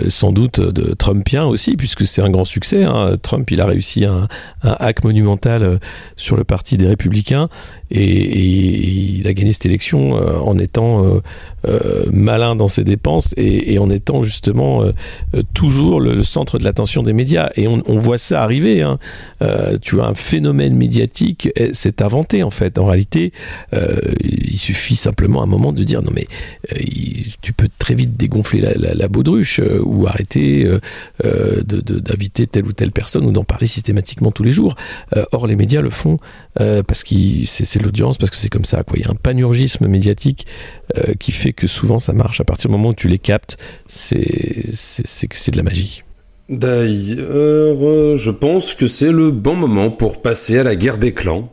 sans 0.08 0.32
doute 0.32 0.60
de 0.60 0.94
Trumpien 0.94 1.44
aussi, 1.44 1.76
puisque 1.76 2.06
c'est 2.06 2.22
un 2.22 2.30
grand 2.30 2.44
succès. 2.44 2.84
Hein. 2.84 3.14
Trump, 3.22 3.50
il 3.50 3.60
a 3.60 3.66
réussi 3.66 4.04
un, 4.04 4.26
un, 4.62 4.76
hack 4.78 5.04
monumental 5.04 5.78
sur 6.16 6.37
le 6.37 6.44
parti 6.44 6.76
des 6.76 6.88
Républicains 6.88 7.48
et, 7.90 9.18
il 9.18 9.26
a 9.26 9.33
gagné 9.33 9.52
cette 9.52 9.66
élection 9.66 10.12
en 10.12 10.59
étant 10.59 11.21
malin 12.12 12.57
dans 12.57 12.68
ses 12.68 12.85
dépenses 12.85 13.35
et, 13.37 13.78
en 13.78 13.90
étant 13.90 14.23
justement 14.23 14.83
toujours 15.54 16.00
le, 16.00 16.23
centre 16.25 16.59
de 16.59 16.64
l'attention 16.64 17.02
des 17.02 17.12
médias. 17.12 17.50
Et 17.57 17.66
on, 17.66 17.97
voit 17.97 18.18
ça 18.18 18.42
arriver. 18.42 18.83
Hein. 18.83 18.99
tu 19.83 20.00
as 20.00 20.04
un 20.04 20.14
phénomène 20.14 20.76
médiatique, 20.76 21.50
c'est 21.73 22.02
inventé 22.02 22.42
en 22.42 22.50
fait. 22.50 22.78
En 22.78 22.87
réalité, 22.87 23.33
euh, 23.75 23.97
il 24.21 24.57
suffit 24.57 24.97
simplement 24.97 25.40
à 25.40 25.45
un 25.45 25.47
moment 25.47 25.73
de 25.73 25.83
dire 25.85 26.02
non 26.02 26.11
mais 26.14 26.26
euh, 26.73 26.78
tu 27.40 27.52
peux 27.52 27.68
très 27.78 27.95
vite 27.95 28.16
dégonfler 28.16 28.61
la, 28.61 29.09
baudruche 29.09 29.61
euh, 29.61 29.80
ou 29.83 30.07
arrêter 30.07 30.68
d'inviter 31.23 32.47
telle 32.47 32.66
ou 32.66 32.73
telle 32.73 32.92
personne 32.92 33.25
ou 33.25 33.33
d'en 33.33 33.45
parler 33.45 33.66
systématiquement 33.66 34.30
tous 34.30 34.42
les 34.42 34.50
jours. 34.50 34.76
or 35.33 35.47
les 35.47 35.57
médias 35.57 35.80
le 35.80 35.90
font 35.90 36.18
parce 36.57 37.04
que 37.04 37.14
c'est 37.47 37.77
l'audience, 37.78 38.18
parce 38.18 38.30
que 38.30 38.37
c'est 38.37 38.49
comme 38.49 38.64
ça. 38.64 38.82
Quoi. 38.82 38.99
Il 38.99 39.04
y 39.04 39.06
a 39.06 39.11
un 39.11 39.14
panurgisme 39.14 39.87
médiatique 39.88 40.47
qui 41.18 41.32
fait 41.32 41.52
que 41.52 41.66
souvent 41.66 41.99
ça 41.99 42.12
marche. 42.12 42.40
À 42.40 42.44
partir 42.44 42.70
du 42.70 42.76
moment 42.76 42.90
où 42.90 42.94
tu 42.94 43.08
les 43.08 43.18
captes, 43.18 43.56
c'est 43.87 44.64
c'est 44.73 45.50
de 45.50 45.56
la 45.56 45.62
magie. 45.62 46.02
D'ailleurs, 46.49 48.16
je 48.16 48.30
pense 48.30 48.75
que 48.75 48.87
c'est 48.87 49.12
le 49.12 49.30
bon 49.30 49.54
moment 49.54 49.90
pour 49.90 50.23
passer 50.23 50.58
à 50.58 50.62
la 50.62 50.76
guerre 50.76 50.99
des 50.99 51.12
clans. 51.12 51.49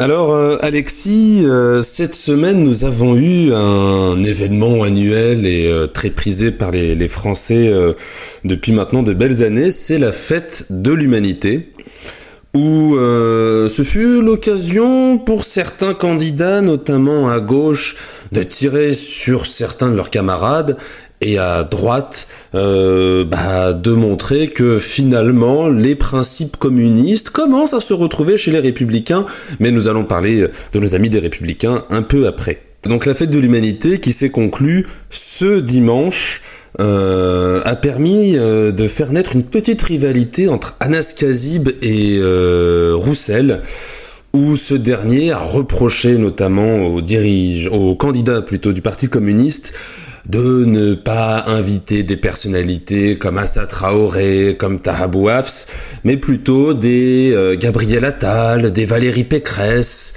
Alors 0.00 0.32
euh, 0.32 0.56
Alexis, 0.62 1.42
euh, 1.44 1.82
cette 1.82 2.14
semaine 2.14 2.64
nous 2.64 2.86
avons 2.86 3.16
eu 3.16 3.52
un 3.52 4.24
événement 4.24 4.82
annuel 4.82 5.46
et 5.46 5.70
euh, 5.70 5.88
très 5.88 6.08
prisé 6.08 6.52
par 6.52 6.70
les, 6.70 6.94
les 6.94 7.06
Français 7.06 7.70
depuis 8.42 8.72
maintenant 8.72 9.02
de 9.02 9.12
belles 9.12 9.42
années, 9.42 9.70
c'est 9.70 9.98
la 9.98 10.12
fête 10.12 10.64
de 10.70 10.90
l'humanité 10.90 11.74
où 12.54 12.96
ce 12.96 13.82
fut 13.84 14.22
l'occasion 14.22 15.18
pour 15.18 15.44
certains 15.44 15.92
candidats, 15.92 16.62
notamment 16.62 17.28
à 17.28 17.38
gauche, 17.38 17.94
de 18.32 18.42
tirer 18.42 18.94
sur 18.94 19.46
certains 19.46 19.90
de 19.90 19.96
leurs 19.96 20.10
camarades 20.10 20.78
et 21.20 21.38
à 21.38 21.64
droite 21.64 22.28
euh, 22.54 23.24
bah, 23.24 23.72
de 23.72 23.92
montrer 23.92 24.48
que 24.48 24.78
finalement 24.78 25.68
les 25.68 25.94
principes 25.94 26.56
communistes 26.56 27.30
commencent 27.30 27.74
à 27.74 27.80
se 27.80 27.92
retrouver 27.92 28.38
chez 28.38 28.50
les 28.50 28.60
républicains, 28.60 29.26
mais 29.58 29.70
nous 29.70 29.88
allons 29.88 30.04
parler 30.04 30.46
de 30.72 30.78
nos 30.78 30.94
amis 30.94 31.10
des 31.10 31.18
républicains 31.18 31.84
un 31.90 32.02
peu 32.02 32.26
après. 32.26 32.62
Donc 32.84 33.04
la 33.04 33.14
fête 33.14 33.30
de 33.30 33.38
l'humanité 33.38 33.98
qui 33.98 34.12
s'est 34.12 34.30
conclue 34.30 34.86
ce 35.10 35.60
dimanche 35.60 36.40
euh, 36.80 37.60
a 37.64 37.76
permis 37.76 38.38
euh, 38.38 38.72
de 38.72 38.88
faire 38.88 39.12
naître 39.12 39.34
une 39.34 39.44
petite 39.44 39.82
rivalité 39.82 40.48
entre 40.48 40.76
Anas 40.80 41.14
Kazib 41.18 41.68
et 41.82 42.20
Roussel 42.94 43.60
où 44.32 44.56
ce 44.56 44.74
dernier 44.74 45.32
a 45.32 45.38
reproché 45.38 46.16
notamment 46.16 46.86
aux 46.86 47.00
dirige, 47.00 47.66
aux 47.66 47.94
candidats 47.96 48.42
plutôt 48.42 48.72
du 48.72 48.80
Parti 48.80 49.08
communiste 49.08 49.74
de 50.30 50.64
ne 50.64 50.94
pas 50.94 51.44
inviter 51.46 52.02
des 52.04 52.16
personnalités 52.16 53.18
comme 53.18 53.36
Assa 53.36 53.66
Traoré, 53.66 54.56
comme 54.58 54.78
Tahabou 54.78 55.28
Hafs, 55.28 56.00
mais 56.04 56.16
plutôt 56.16 56.72
des 56.72 57.32
euh, 57.34 57.56
Gabriel 57.56 58.04
Attal, 58.04 58.72
des 58.72 58.86
Valérie 58.86 59.24
Pécresse. 59.24 60.14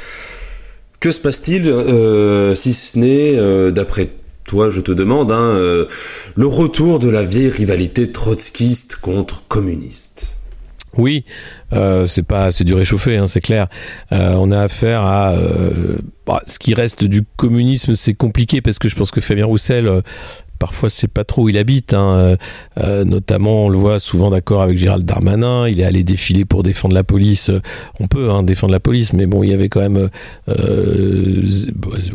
Que 1.00 1.10
se 1.10 1.20
passe-t-il 1.20 1.68
euh, 1.68 2.54
si 2.54 2.74
ce 2.74 3.00
n'est, 3.00 3.38
euh, 3.38 3.72
d'après 3.72 4.10
toi, 4.46 4.70
je 4.70 4.82
te 4.82 4.92
demande, 4.92 5.32
hein, 5.32 5.58
le 6.36 6.46
retour 6.46 7.00
de 7.00 7.10
la 7.10 7.24
vieille 7.24 7.50
rivalité 7.50 8.12
trotskiste 8.12 8.98
contre 8.98 9.48
communiste? 9.48 10.43
Oui, 10.98 11.26
euh, 11.74 12.06
c'est 12.06 12.24
pas, 12.24 12.52
c'est 12.52 12.64
du 12.64 12.74
réchauffé, 12.74 13.18
hein, 13.18 13.28
c'est 13.28 13.42
clair. 13.42 13.68
Euh, 14.12 14.36
on 14.38 14.52
a 14.52 14.62
affaire 14.62 15.02
à 15.02 15.32
euh, 15.34 15.98
bah, 16.28 16.42
ce 16.46 16.60
qui 16.60 16.74
reste 16.74 17.04
du 17.04 17.24
communisme, 17.38 17.96
c'est 17.96 18.14
compliqué 18.14 18.62
parce 18.62 18.80
que 18.80 18.88
je 18.88 18.96
pense 18.96 19.12
que 19.12 19.22
Fabien 19.22 19.46
Roussel 19.46 19.90
parfois 20.60 20.88
c'est 20.88 21.10
pas 21.10 21.26
trop 21.26 21.44
où 21.44 21.50
il 21.50 21.58
habite. 21.58 21.94
Hein. 21.94 22.38
notamment, 22.78 23.66
on 23.66 23.70
le 23.70 23.78
voit 23.78 24.00
souvent 24.00 24.30
d'accord 24.30 24.62
avec 24.62 24.78
Gérald 24.78 25.04
Darmanin. 25.04 25.68
Il 25.68 25.82
est 25.82 25.84
allé 25.84 26.04
défiler 26.06 26.46
pour 26.46 26.64
défendre 26.64 26.96
la 26.96 27.04
police. 27.04 27.52
On 28.00 28.08
peut 28.08 28.30
hein, 28.30 28.44
défendre 28.44 28.72
la 28.72 28.80
police, 28.80 29.14
mais 29.14 29.26
bon, 29.26 29.44
il 29.44 29.50
y 29.50 29.54
avait 29.54 29.68
quand 29.68 29.82
même, 29.82 30.10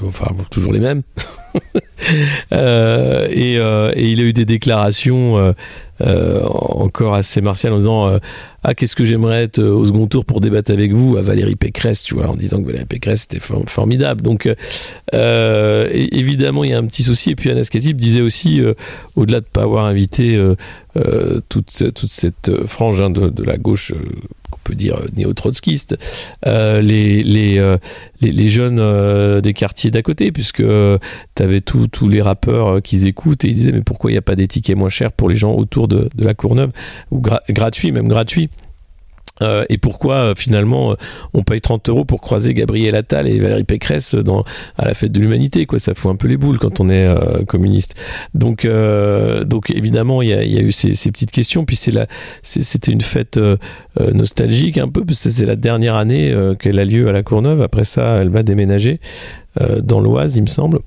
enfin, 0.06 0.34
toujours 0.50 0.72
les 0.72 0.80
mêmes. 0.80 1.02
et, 2.52 3.54
et, 3.54 4.10
il 4.10 4.20
a 4.20 4.22
eu 4.22 4.32
des 4.32 4.44
déclarations 4.44 5.54
euh, 6.00 6.44
encore 6.44 7.14
assez 7.14 7.40
martial 7.40 7.72
en 7.72 7.78
disant 7.78 8.08
euh, 8.08 8.18
ah 8.62 8.72
qu'est-ce 8.72 8.94
que 8.94 9.04
j'aimerais 9.04 9.42
être 9.42 9.58
euh, 9.58 9.72
au 9.72 9.84
second 9.84 10.06
tour 10.06 10.24
pour 10.24 10.40
débattre 10.40 10.70
avec 10.70 10.92
vous 10.92 11.16
à 11.16 11.22
Valérie 11.22 11.56
Pécresse 11.56 12.04
tu 12.04 12.14
vois 12.14 12.28
en 12.28 12.36
disant 12.36 12.60
que 12.60 12.66
Valérie 12.66 12.84
Pécresse 12.84 13.24
était 13.24 13.40
formidable. 13.40 14.22
Donc 14.22 14.48
évidemment 15.12 16.62
il 16.62 16.70
y 16.70 16.72
a 16.72 16.78
un 16.78 16.86
petit 16.86 17.02
souci. 17.02 17.30
Et 17.30 17.36
puis 17.36 17.50
Anas 17.50 17.68
Kazib 17.68 17.96
disait 17.96 18.20
aussi 18.20 18.62
au-delà 19.16 19.40
de 19.40 19.48
pas 19.52 19.62
avoir 19.62 19.86
invité 19.86 20.40
toute, 21.48 21.92
toute 21.94 22.10
cette 22.10 22.66
frange 22.66 23.02
hein, 23.02 23.10
de, 23.10 23.42
la 23.42 23.56
gauche 23.56 23.92
peut 24.68 24.74
dire 24.74 24.96
euh, 24.96 25.08
néo-trotskiste, 25.16 25.96
euh, 26.46 26.82
euh, 26.82 27.78
les, 28.20 28.48
jeunes 28.48 29.40
des 29.40 29.52
quartiers 29.54 29.90
d'à 29.90 30.02
côté, 30.02 30.32
puisque 30.32 30.62
tu 30.62 31.42
avais 31.42 31.60
tous 31.60 32.08
les 32.08 32.20
rappeurs 32.20 32.82
qu'ils 32.82 33.06
écoutent 33.06 33.44
et 33.44 33.48
ils 33.48 33.54
disaient 33.54 33.72
mais 33.72 33.82
pourquoi 33.82 34.10
il 34.10 34.14
n'y 34.14 34.18
a 34.18 34.22
pas 34.22 34.36
des 34.36 34.46
tickets 34.46 34.76
moins 34.76 34.88
chers 34.88 35.12
pour 35.12 35.28
les 35.28 35.36
gens 35.36 35.52
autour 35.52 35.88
de, 35.88 36.08
de 36.14 36.24
la 36.24 36.34
Courneuve, 36.34 36.70
ou 37.10 37.22
gratuit, 37.50 37.92
même 37.92 38.08
gratuit 38.08 38.50
euh, 39.42 39.64
et 39.68 39.78
pourquoi 39.78 40.14
euh, 40.14 40.34
finalement 40.36 40.92
euh, 40.92 40.94
on 41.34 41.42
paye 41.42 41.60
30 41.60 41.88
euros 41.88 42.04
pour 42.04 42.20
croiser 42.20 42.54
Gabriel 42.54 42.94
Attal 42.96 43.28
et 43.28 43.38
Valérie 43.38 43.64
Pécresse 43.64 44.14
dans, 44.14 44.44
à 44.76 44.86
la 44.86 44.94
fête 44.94 45.12
de 45.12 45.20
l'humanité 45.20 45.66
quoi. 45.66 45.78
Ça 45.78 45.94
fout 45.94 46.10
un 46.10 46.16
peu 46.16 46.28
les 46.28 46.36
boules 46.36 46.58
quand 46.58 46.80
on 46.80 46.88
est 46.88 47.08
communiste. 47.46 47.94
Donc 48.34 48.66
donc 48.66 49.70
évidemment 49.70 50.22
il 50.22 50.28
y 50.28 50.34
a, 50.34 50.60
eu 50.60 50.72
ces, 50.72 51.10
petites 51.10 51.30
questions. 51.30 51.64
Puis 51.64 51.76
c'était 52.42 52.92
une 52.92 53.00
fête 53.00 53.38
nostalgique 54.12 54.78
un 54.78 54.88
peu 54.88 55.04
parce 55.04 55.22
que 55.22 55.30
c'est 55.30 55.46
la 55.46 55.56
dernière 55.56 55.96
année 55.96 56.34
qu'elle 56.60 56.78
a 56.78 56.84
lieu 56.84 57.08
à 57.08 57.12
la 57.12 57.22
Courneuve. 57.22 57.62
Après 57.62 57.84
ça 57.84 58.18
elle 58.20 58.30
va 58.30 58.42
déménager 58.42 59.00
dans 59.82 60.00
l'Oise 60.00 60.36
il 60.36 60.42
me 60.42 60.46
semble. 60.46 60.80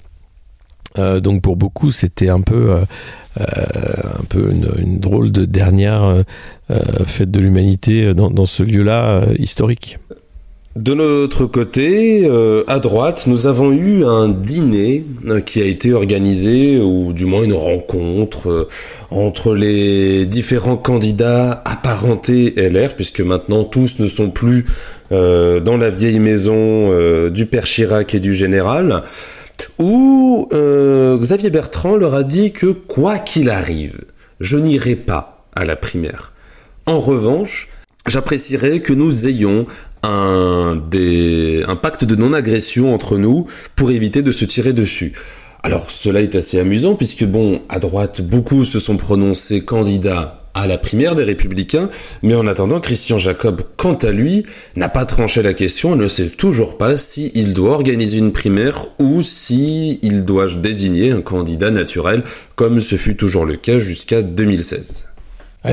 Donc 0.97 1.41
pour 1.41 1.55
beaucoup 1.55 1.91
c'était 1.91 2.29
un 2.29 2.41
peu 2.41 2.75
un 3.39 4.23
peu 4.29 4.51
une, 4.51 4.99
drôle 4.99 5.31
de 5.31 5.45
dernière 5.45 6.03
euh, 6.03 6.23
euh, 6.69 7.05
fête 7.05 7.31
de 7.31 7.39
l'humanité 7.39 8.13
dans, 8.13 8.45
ce 8.45 8.63
lieu-là 8.63 9.23
historique. 9.37 9.97
De 10.75 10.93
notre 10.93 11.47
côté, 11.47 12.29
à 12.67 12.79
droite, 12.79 13.25
nous 13.27 13.45
avons 13.45 13.73
eu 13.73 14.05
un 14.05 14.29
dîner 14.29 15.03
qui 15.45 15.61
a 15.61 15.65
été 15.65 15.91
organisé, 15.93 16.79
ou 16.79 17.11
du 17.11 17.25
moins 17.25 17.43
une 17.43 17.53
rencontre 17.53 18.69
entre 19.09 19.53
les 19.53 20.25
différents 20.25 20.77
candidats 20.77 21.61
apparentés 21.65 22.53
LR, 22.55 22.95
puisque 22.95 23.19
maintenant 23.19 23.65
tous 23.65 23.99
ne 23.99 24.07
sont 24.07 24.29
plus 24.29 24.65
dans 25.09 25.77
la 25.77 25.89
vieille 25.89 26.19
maison 26.19 27.29
du 27.29 27.45
père 27.47 27.65
Chirac 27.65 28.15
et 28.15 28.21
du 28.21 28.33
général 28.33 29.03
où 29.77 30.47
euh, 30.53 31.17
Xavier 31.17 31.49
Bertrand 31.49 31.95
leur 31.95 32.13
a 32.15 32.23
dit 32.23 32.51
que 32.51 32.67
quoi 32.67 33.19
qu'il 33.19 33.49
arrive, 33.49 33.99
je 34.39 34.57
n'irai 34.57 34.95
pas 34.95 35.45
à 35.55 35.65
la 35.65 35.75
primaire. 35.75 36.33
En 36.85 36.99
revanche, 36.99 37.69
j'apprécierais 38.07 38.79
que 38.79 38.93
nous 38.93 39.27
ayons 39.27 39.65
un, 40.03 40.81
un 40.81 41.75
pacte 41.75 42.05
de 42.05 42.15
non-agression 42.15 42.93
entre 42.93 43.17
nous 43.17 43.47
pour 43.75 43.91
éviter 43.91 44.21
de 44.21 44.31
se 44.31 44.45
tirer 44.45 44.73
dessus. 44.73 45.13
Alors 45.63 45.91
cela 45.91 46.21
est 46.21 46.35
assez 46.35 46.59
amusant 46.59 46.95
puisque 46.95 47.25
bon, 47.25 47.61
à 47.69 47.79
droite, 47.79 48.21
beaucoup 48.21 48.65
se 48.65 48.79
sont 48.79 48.97
prononcés 48.97 49.63
candidats 49.63 50.40
à 50.53 50.67
la 50.67 50.77
primaire 50.77 51.15
des 51.15 51.23
Républicains, 51.23 51.89
mais 52.23 52.35
en 52.35 52.47
attendant, 52.47 52.79
Christian 52.79 53.17
Jacob, 53.17 53.61
quant 53.77 53.93
à 53.93 54.11
lui, 54.11 54.45
n'a 54.75 54.89
pas 54.89 55.05
tranché 55.05 55.41
la 55.41 55.53
question 55.53 55.95
ne 55.95 56.07
sait 56.07 56.29
toujours 56.29 56.77
pas 56.77 56.97
s'il 56.97 57.31
il 57.35 57.53
doit 57.53 57.73
organiser 57.73 58.17
une 58.17 58.31
primaire 58.31 58.85
ou 58.99 59.21
si 59.21 59.99
il 60.01 60.25
doit 60.25 60.47
désigner 60.53 61.11
un 61.11 61.21
candidat 61.21 61.71
naturel, 61.71 62.23
comme 62.55 62.81
ce 62.81 62.95
fut 62.95 63.15
toujours 63.15 63.45
le 63.45 63.55
cas 63.55 63.79
jusqu'à 63.79 64.21
2016. 64.21 65.07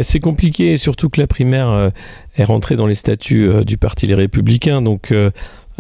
C'est 0.03 0.21
compliqué, 0.21 0.77
surtout 0.77 1.09
que 1.09 1.19
la 1.19 1.27
primaire 1.27 1.71
euh, 1.71 1.88
est 2.37 2.45
rentrée 2.45 2.77
dans 2.77 2.87
les 2.87 2.95
statuts 2.95 3.49
euh, 3.49 3.64
du 3.64 3.79
Parti 3.79 4.07
Les 4.07 4.14
Républicains, 4.14 4.83
donc 4.83 5.12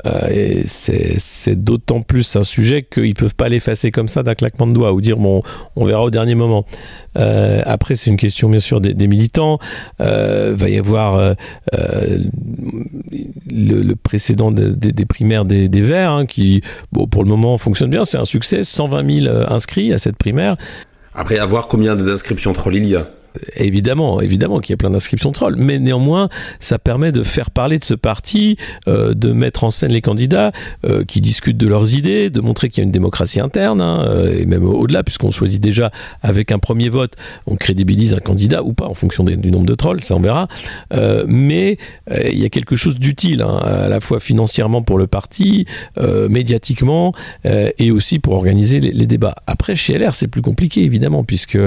euh, 0.06 0.28
euh, 0.30 0.62
c'est 0.66 1.56
d'autant 1.56 2.00
plus 2.00 2.36
un 2.36 2.44
sujet 2.44 2.82
qu'ils 2.82 3.14
peuvent 3.14 3.34
pas 3.34 3.48
l'effacer 3.48 3.90
comme 3.90 4.08
ça 4.08 4.22
d'un 4.22 4.34
claquement 4.34 4.66
de 4.66 4.72
doigts 4.72 4.92
ou 4.92 5.00
dire 5.00 5.16
bon, 5.16 5.42
on 5.76 5.84
verra 5.84 6.04
au 6.04 6.10
dernier 6.10 6.34
moment. 6.34 6.64
Euh, 7.16 7.62
après, 7.64 7.96
c'est 7.96 8.10
une 8.10 8.16
question 8.16 8.48
bien 8.48 8.60
sûr 8.60 8.80
des, 8.80 9.08
militants. 9.08 9.58
Euh, 10.00 10.54
va 10.56 10.68
y 10.68 10.78
avoir 10.78 11.16
euh, 11.16 11.34
le, 13.50 13.94
précédent 13.94 14.50
des, 14.50 15.06
primaires 15.06 15.44
des, 15.44 15.68
Verts 15.80 16.10
hein, 16.10 16.26
qui, 16.26 16.62
pour 17.10 17.22
le 17.22 17.28
moment, 17.28 17.58
fonctionne 17.58 17.90
bien. 17.90 18.04
C'est 18.04 18.18
un 18.18 18.24
succès, 18.24 18.62
120 18.62 19.20
000 19.22 19.36
inscrits 19.48 19.92
à 19.92 19.98
cette 19.98 20.16
primaire. 20.16 20.56
Après, 21.14 21.38
à 21.38 21.46
voir 21.46 21.68
combien 21.68 21.96
d'inscriptions 21.96 22.52
troll 22.52 22.76
il 22.76 22.86
y 22.86 22.96
a 22.96 23.08
évidemment, 23.56 24.20
évidemment 24.20 24.60
qu'il 24.60 24.72
y 24.72 24.74
a 24.74 24.76
plein 24.76 24.90
d'inscriptions 24.90 25.32
trolls, 25.32 25.56
mais 25.56 25.78
néanmoins, 25.78 26.28
ça 26.60 26.78
permet 26.78 27.12
de 27.12 27.22
faire 27.22 27.50
parler 27.50 27.78
de 27.78 27.84
ce 27.84 27.94
parti, 27.94 28.56
euh, 28.86 29.14
de 29.14 29.32
mettre 29.32 29.64
en 29.64 29.70
scène 29.70 29.92
les 29.92 30.00
candidats 30.00 30.52
euh, 30.84 31.04
qui 31.04 31.20
discutent 31.20 31.56
de 31.56 31.68
leurs 31.68 31.94
idées, 31.94 32.30
de 32.30 32.40
montrer 32.40 32.68
qu'il 32.68 32.78
y 32.78 32.82
a 32.82 32.84
une 32.84 32.92
démocratie 32.92 33.40
interne, 33.40 33.80
hein, 33.80 34.04
euh, 34.08 34.38
et 34.38 34.46
même 34.46 34.64
au-delà, 34.64 35.02
puisqu'on 35.02 35.30
choisit 35.30 35.62
déjà 35.62 35.90
avec 36.22 36.52
un 36.52 36.58
premier 36.58 36.88
vote, 36.88 37.14
on 37.46 37.56
crédibilise 37.56 38.14
un 38.14 38.18
candidat 38.18 38.62
ou 38.62 38.72
pas 38.72 38.86
en 38.86 38.94
fonction 38.94 39.24
du 39.24 39.50
nombre 39.50 39.66
de 39.66 39.74
trolls, 39.74 40.02
ça 40.02 40.16
on 40.16 40.20
verra. 40.20 40.48
Mais 41.26 41.78
il 42.10 42.38
y 42.38 42.44
a 42.44 42.48
quelque 42.48 42.76
chose 42.76 42.98
d'utile, 42.98 43.42
hein, 43.42 43.58
à 43.58 43.88
la 43.88 44.00
fois 44.00 44.20
financièrement 44.20 44.82
pour 44.82 44.98
le 44.98 45.06
parti, 45.06 45.66
médiatiquement, 46.28 47.12
et 47.44 47.90
aussi 47.90 48.18
pour 48.18 48.34
organiser 48.34 48.80
les, 48.80 48.92
les, 48.92 49.06
débats. 49.06 49.34
Après, 49.46 49.74
chez 49.74 49.98
LR, 49.98 50.14
c'est 50.14 50.28
plus 50.28 50.42
compliqué, 50.42 50.82
évidemment, 50.82 51.24
puisque 51.24 51.58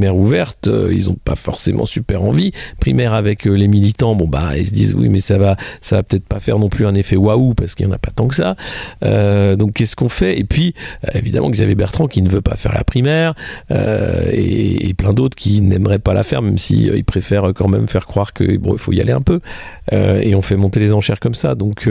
primaire 0.00 0.16
ouverte, 0.16 0.68
euh, 0.68 0.90
ils 0.94 1.10
ont 1.10 1.16
pas 1.22 1.34
forcément 1.34 1.84
super 1.84 2.22
envie. 2.22 2.52
Primaire 2.80 3.12
avec 3.12 3.46
euh, 3.46 3.52
les 3.52 3.68
militants, 3.68 4.14
bon 4.14 4.28
bah 4.28 4.56
ils 4.56 4.66
se 4.66 4.72
disent 4.72 4.94
oui 4.94 5.10
mais 5.10 5.20
ça 5.20 5.36
va, 5.36 5.58
ça 5.82 5.96
va 5.96 6.02
peut-être 6.02 6.24
pas 6.24 6.40
faire 6.40 6.58
non 6.58 6.70
plus 6.70 6.86
un 6.86 6.94
effet 6.94 7.16
waouh 7.16 7.52
parce 7.52 7.74
qu'il 7.74 7.84
y 7.84 7.88
en 7.88 7.92
a 7.92 7.98
pas 7.98 8.10
tant 8.10 8.26
que 8.26 8.34
ça. 8.34 8.56
Euh, 9.04 9.56
donc 9.56 9.74
qu'est-ce 9.74 9.96
qu'on 9.96 10.08
fait? 10.08 10.38
Et 10.38 10.44
puis 10.44 10.74
évidemment 11.12 11.50
Xavier 11.50 11.74
Bertrand 11.74 12.06
qui 12.06 12.22
ne 12.22 12.30
veut 12.30 12.40
pas 12.40 12.56
faire 12.56 12.72
la 12.72 12.82
primaire 12.82 13.34
et, 13.70 14.94
plein 14.96 15.12
d'autres 15.12 15.36
qui 15.36 15.60
n'aimeraient 15.60 15.98
pas 15.98 16.14
la 16.14 16.22
faire 16.22 16.40
même 16.40 16.58
si 16.58 16.86
ils 16.86 17.04
préfèrent 17.04 17.52
quand 17.54 17.68
même 17.68 17.86
faire 17.86 18.06
croire 18.06 18.32
que 18.32 18.56
bon 18.56 18.72
il 18.72 18.78
faut 18.78 18.92
y 18.92 19.00
aller 19.00 19.12
un 19.12 19.20
peu 19.20 19.40
et 19.92 20.34
on 20.34 20.40
fait 20.40 20.56
monter 20.56 20.80
les 20.80 20.94
enchères 20.94 21.20
comme 21.20 21.34
ça. 21.34 21.54
Donc 21.54 21.88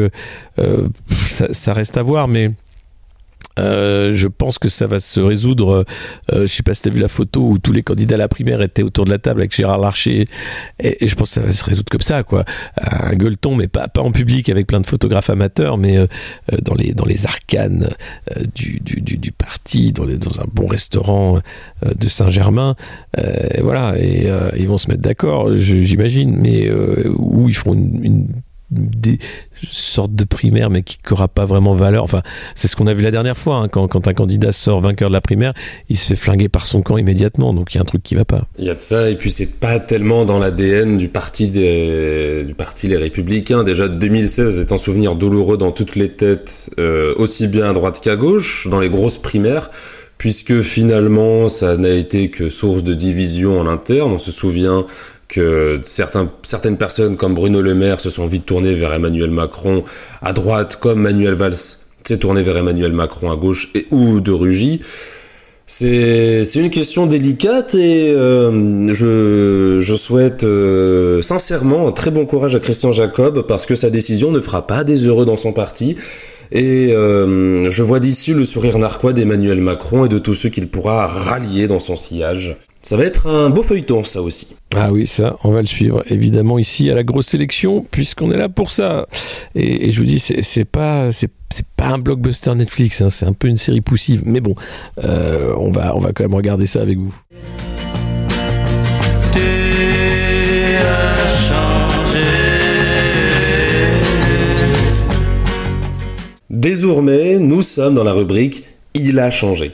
ça 1.30 1.74
reste 1.74 1.98
à 1.98 2.02
voir 2.02 2.28
mais 2.28 2.52
euh, 3.60 4.12
je 4.14 4.28
pense 4.28 4.60
que 4.60 4.70
ça 4.70 4.88
va 4.88 5.00
se 5.00 5.20
résoudre. 5.20 5.86
Euh, 6.32 6.42
je 6.44 6.48
sais 6.48 6.64
pas 6.64 6.74
si 6.74 6.84
tu 6.84 6.90
as 6.90 6.92
vu 6.92 7.00
la 7.00 7.08
photo 7.08 7.42
où 7.42 7.60
tous 7.60 7.72
les 7.72 7.84
candidats 7.84 8.16
à 8.16 8.18
la 8.18 8.28
primaire 8.28 8.62
étaient 8.62 8.84
autour 8.84 9.06
de 9.06 9.10
la 9.10 9.20
table 9.20 9.42
avec 9.42 9.56
Gérard 9.56 9.80
Larcher. 9.80 10.28
Et, 10.80 11.08
je 11.08 11.16
pense 11.16 11.30
que 11.30 11.36
ça 11.36 11.42
va 11.42 11.52
se 11.52 11.64
résoudre 11.64 11.90
comme 11.90 12.02
ça, 12.02 12.24
quoi. 12.24 12.46
Un 12.82 13.16
gueuleton, 13.16 13.56
mais 13.56 13.68
pas, 13.68 13.90
en 13.98 14.12
public 14.12 14.50
avec 14.50 14.68
plein 14.68 14.80
de 14.80 14.86
photographes 14.86 15.30
amateurs, 15.30 15.78
mais 15.78 15.98
euh, 15.98 16.08
euh 16.54 16.58
dans, 16.62 16.76
les, 16.76 16.94
dans 16.94 17.06
les 17.06 17.26
arcanes 17.26 17.90
du, 18.56 18.80
du, 18.82 19.32
parti, 19.32 19.92
dans, 19.92 20.06
un 20.06 20.48
bon 20.54 20.68
restaurant 20.68 21.40
de 21.84 22.08
Saint-Germain. 22.08 22.76
Voilà, 23.62 23.96
et 23.98 24.30
ils 24.58 24.68
vont 24.68 24.78
se 24.78 24.90
mettre 24.90 25.02
d'accord, 25.02 25.56
j'imagine, 25.56 26.36
mais 26.36 26.70
où 26.72 27.50
ils 27.50 27.56
feront 27.56 27.74
une 27.74 28.28
des 28.72 29.20
sortes 29.54 30.14
de 30.14 30.24
primaires 30.24 30.70
mais 30.70 30.84
qui 30.84 30.98
n'aura 31.10 31.28
pas 31.28 31.46
vraiment 31.46 31.74
valeur. 31.74 32.04
Enfin, 32.04 32.22
c'est 32.56 32.68
ce 32.68 32.76
qu'on 32.76 32.88
a 32.88 32.94
vu 32.94 33.02
la 33.02 33.12
dernière 33.12 33.38
fois, 33.38 33.58
hein, 33.58 33.68
quand, 33.68 34.08
un 34.08 34.14
candidat 34.14 34.52
sort 34.52 34.82
vainqueur 34.82 35.10
de 35.10 35.14
la 35.14 35.22
primaire, 35.22 35.54
il 35.90 35.98
se 35.98 36.08
fait 36.08 36.16
flinguer 36.16 36.50
par 36.50 36.68
son 36.68 36.82
camp 36.82 36.98
immédiatement, 36.98 37.54
donc 37.54 37.74
il 37.74 37.76
y 37.76 37.78
a 37.80 37.82
un 37.82 37.86
truc 37.86 38.04
qui 38.04 38.16
va 38.16 38.26
pas. 38.26 38.48
Il 38.58 38.66
y 38.66 38.70
a 38.70 38.76
de 38.76 38.82
ça, 38.82 39.10
et 39.10 39.16
puis 39.16 39.32
c'est 39.32 39.60
pas 39.60 39.80
tellement 39.80 40.26
dans 40.26 40.40
l'ADN 40.40 40.98
du 40.98 41.10
parti 41.10 41.48
des, 41.48 42.44
du 42.46 42.54
parti 42.54 42.88
Les 42.88 42.98
Républicains. 42.98 43.64
Déjà 43.64 43.88
2016 43.88 44.62
est 44.62 44.72
un 44.72 44.78
souvenir 44.78 45.16
douloureux 45.16 45.58
dans 45.58 45.72
toutes 45.72 45.96
les 45.96 46.10
têtes, 46.10 46.72
euh, 46.80 47.14
aussi 47.18 47.48
bien 47.48 47.70
à 47.70 47.74
droite 47.74 48.00
qu'à 48.02 48.16
gauche, 48.16 48.68
dans 48.70 48.80
les 48.80 48.90
grosses 48.90 49.18
primaires 49.18 49.70
puisque 50.18 50.60
finalement 50.60 51.48
ça 51.48 51.78
n'a 51.78 51.92
été 51.92 52.30
que 52.30 52.50
source 52.50 52.84
de 52.84 52.94
division 52.94 53.60
en 53.60 53.68
interne. 53.68 54.12
On 54.12 54.18
se 54.18 54.34
souvient 54.34 54.86
que 55.30 55.80
certains, 55.84 56.30
certaines 56.42 56.78
personnes 56.78 57.16
comme 57.16 57.36
Bruno 57.36 57.62
Le 57.62 57.76
Maire 57.76 58.02
se 58.02 58.10
sont 58.10 58.26
vite 58.26 58.46
tournées 58.46 58.74
vers 58.74 58.94
Emmanuel 58.94 59.32
Macron 59.32 59.84
à 60.22 60.34
droite, 60.34 60.78
comme 60.82 61.02
Manuel 61.02 61.36
Valls 61.36 61.54
s'est 62.04 62.18
tourné 62.18 62.42
vers 62.42 62.58
Emmanuel 62.58 62.92
Macron 62.92 63.32
à 63.32 63.36
gauche 63.36 63.70
et 63.76 63.86
ou 63.92 64.20
de 64.20 64.32
Rugy. 64.32 64.82
C'est 65.72 66.44
une 66.56 66.72
question 66.72 67.06
délicate 67.06 67.76
et 67.76 68.12
euh, 68.12 68.92
je, 68.92 69.78
je 69.80 69.96
souhaite 69.96 70.44
euh, 70.44 71.22
sincèrement 71.22 71.88
un 71.88 71.92
très 71.92 72.10
bon 72.10 72.26
courage 72.26 72.56
à 72.56 72.60
Christian 72.60 72.92
Jacob 72.92 73.46
parce 73.48 73.68
que 73.68 73.76
sa 73.76 73.92
décision 73.92 74.32
ne 74.32 74.40
fera 74.40 74.66
pas 74.66 74.84
des 74.84 75.06
heureux 75.06 75.28
dans 75.28 75.38
son 75.38 75.54
parti. 75.54 75.96
Et 76.52 76.92
euh, 76.92 77.70
je 77.70 77.84
vois 77.84 78.00
d'ici 78.00 78.34
le 78.34 78.46
sourire 78.46 78.80
narquois 78.80 79.14
d'Emmanuel 79.14 79.62
Macron 79.62 80.06
et 80.06 80.10
de 80.10 80.18
tous 80.18 80.34
ceux 80.34 80.50
qu'il 80.50 80.68
pourra 80.68 81.06
rallier 81.06 81.68
dans 81.68 81.78
son 81.78 81.96
sillage. 81.96 82.58
Ça 82.82 82.96
va 82.96 83.04
être 83.04 83.28
un 83.28 83.50
beau 83.50 83.62
feuilleton, 83.62 84.04
ça 84.04 84.22
aussi. 84.22 84.56
Ah 84.74 84.92
oui, 84.92 85.06
ça, 85.06 85.36
on 85.44 85.52
va 85.52 85.62
le 85.62 85.68
suivre 85.68 86.02
évidemment 86.10 86.58
ici 86.58 86.90
à 86.90 86.96
la 86.96 87.04
grosse 87.04 87.28
sélection, 87.28 87.86
puisqu'on 87.92 88.32
est 88.32 88.38
là 88.38 88.48
pour 88.48 88.72
ça. 88.72 89.06
Et, 89.54 89.88
et 89.88 89.92
je 89.92 90.00
vous 90.00 90.06
dis, 90.06 90.20
c'est 90.20 90.66
pas, 90.66 91.12
c'est 91.12 91.30
pas 91.76 91.88
un 91.88 91.98
blockbuster 91.98 92.56
Netflix, 92.56 93.02
hein, 93.02 93.10
c'est 93.10 93.26
un 93.26 93.34
peu 93.34 93.48
une 93.48 93.58
série 93.58 93.82
poussive, 93.82 94.24
mais 94.26 94.40
bon, 94.40 94.56
euh, 95.04 95.54
on 95.58 95.72
va, 95.72 95.96
on 95.96 96.00
va 96.00 96.14
quand 96.14 96.24
même 96.24 96.36
regarder 96.36 96.68
ça 96.68 96.82
avec 96.82 96.98
vous. 96.98 97.14
Désormais, 106.50 107.40
nous 107.40 107.62
sommes 107.62 107.96
dans 107.96 108.04
la 108.04 108.14
rubrique 108.14 108.64
Il 108.94 109.20
a 109.20 109.32
changé. 109.32 109.74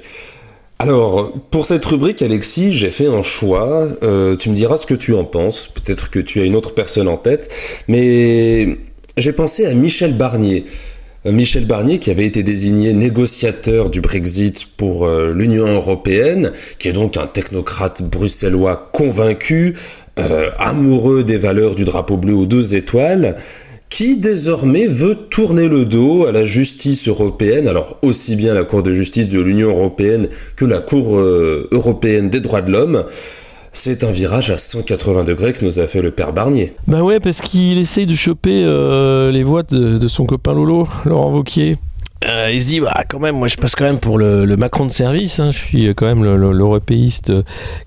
Alors, 0.78 1.32
pour 1.52 1.66
cette 1.66 1.86
rubrique, 1.86 2.22
Alexis, 2.22 2.74
j'ai 2.74 2.90
fait 2.90 3.08
un 3.08 3.24
choix. 3.24 3.88
Euh, 4.04 4.36
tu 4.36 4.50
me 4.50 4.56
diras 4.56 4.78
ce 4.78 4.86
que 4.86 4.94
tu 4.94 5.14
en 5.14 5.24
penses. 5.24 5.70
Peut-être 5.70 6.10
que 6.10 6.20
tu 6.20 6.42
as 6.42 6.44
une 6.44 6.56
autre 6.56 6.74
personne 6.74 7.08
en 7.08 7.18
tête. 7.18 7.50
Mais 7.88 8.78
j'ai 9.18 9.32
pensé 9.32 9.66
à 9.66 9.74
Michel 9.74 10.14
Barnier. 10.14 10.66
Euh, 11.26 11.32
Michel 11.32 11.66
Barnier 11.66 12.00
qui 12.00 12.12
avait 12.12 12.26
été 12.26 12.44
désigné 12.44 12.94
négociateur 12.94 13.90
du 13.90 14.02
Brexit 14.02 14.66
pour 14.78 15.06
euh, 15.06 15.34
l'Union 15.34 15.68
européenne, 15.68 16.52
qui 16.78 16.90
est 16.90 16.94
donc 16.94 17.18
un 17.18 17.28
technocrate 17.28 18.04
bruxellois 18.04 18.90
convaincu, 18.94 19.76
euh, 20.20 20.52
amoureux 20.58 21.24
des 21.24 21.38
valeurs 21.38 21.76
du 21.76 21.84
drapeau 21.84 22.18
bleu 22.18 22.34
aux 22.34 22.46
deux 22.46 22.76
étoiles, 22.76 23.36
qui 23.96 24.18
désormais 24.18 24.88
veut 24.88 25.16
tourner 25.16 25.70
le 25.70 25.86
dos 25.86 26.26
à 26.26 26.34
la 26.34 26.44
justice 26.44 27.08
européenne, 27.08 27.66
alors 27.66 27.98
aussi 28.02 28.36
bien 28.36 28.54
la 28.54 28.66
Cour 28.66 28.84
de 28.84 28.92
justice 28.92 29.30
de 29.30 29.40
l'Union 29.40 29.70
européenne 29.70 30.28
que 30.58 30.66
la 30.66 30.82
Cour 30.82 31.18
euh, 31.18 31.70
européenne 31.72 32.30
des 32.30 32.42
droits 32.42 32.60
de 32.60 32.74
l'homme. 32.74 33.06
C'est 33.72 34.04
un 34.04 34.12
virage 34.12 34.50
à 34.50 34.58
180 34.58 35.24
degrés 35.24 35.54
que 35.54 35.64
nous 35.64 35.80
a 35.80 35.88
fait 35.88 36.02
le 36.02 36.12
père 36.12 36.34
Barnier. 36.34 36.74
Bah 36.88 37.04
ouais, 37.04 37.22
parce 37.22 37.40
qu'il 37.40 37.78
essaye 37.78 38.06
de 38.06 38.16
choper 38.16 38.64
euh, 38.64 39.32
les 39.32 39.44
voix 39.44 39.64
de, 39.64 39.98
de, 39.98 40.08
son 40.10 40.26
copain 40.26 40.54
Lolo, 40.54 40.90
Laurent 41.06 41.32
Vauquier. 41.32 41.78
Euh, 42.28 42.52
il 42.52 42.62
se 42.62 42.68
dit, 42.68 42.80
bah, 42.80 43.04
quand 43.08 43.20
même, 43.20 43.36
moi 43.36 43.48
je 43.48 43.58
passe 43.58 43.76
quand 43.76 43.86
même 43.86 44.00
pour 44.00 44.18
le, 44.18 44.46
le 44.46 44.58
Macron 44.58 44.86
de 44.86 44.92
service, 44.92 45.40
hein. 45.40 45.52
je 45.52 45.58
suis 45.58 45.88
quand 45.96 46.06
même 46.06 46.24
l'européiste 46.24 47.32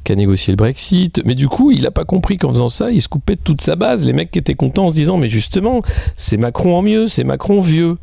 qui 0.05 0.13
a 0.13 0.17
négocié 0.17 0.53
le 0.53 0.57
Brexit. 0.57 1.23
Mais 1.25 1.35
du 1.35 1.49
coup, 1.49 1.71
il 1.71 1.83
n'a 1.83 1.91
pas 1.91 2.05
compris 2.05 2.39
qu'en 2.39 2.51
faisant 2.51 2.69
ça, 2.69 2.91
il 2.91 3.03
se 3.03 3.09
coupait 3.09 3.37
de 3.37 3.43
toute 3.43 3.61
sa 3.61 3.77
base. 3.77 4.05
Les 4.05 4.13
mecs 4.13 4.31
qui 4.31 4.39
étaient 4.39 4.55
contents 4.55 4.87
en 4.87 4.91
se 4.91 4.95
disant, 4.95 5.17
mais 5.17 5.29
justement, 5.29 5.83
c'est 6.17 6.37
Macron 6.37 6.77
en 6.77 6.83
mieux, 6.83 7.07
c'est 7.07 7.25
Macron 7.25 7.61
vieux. 7.61 7.97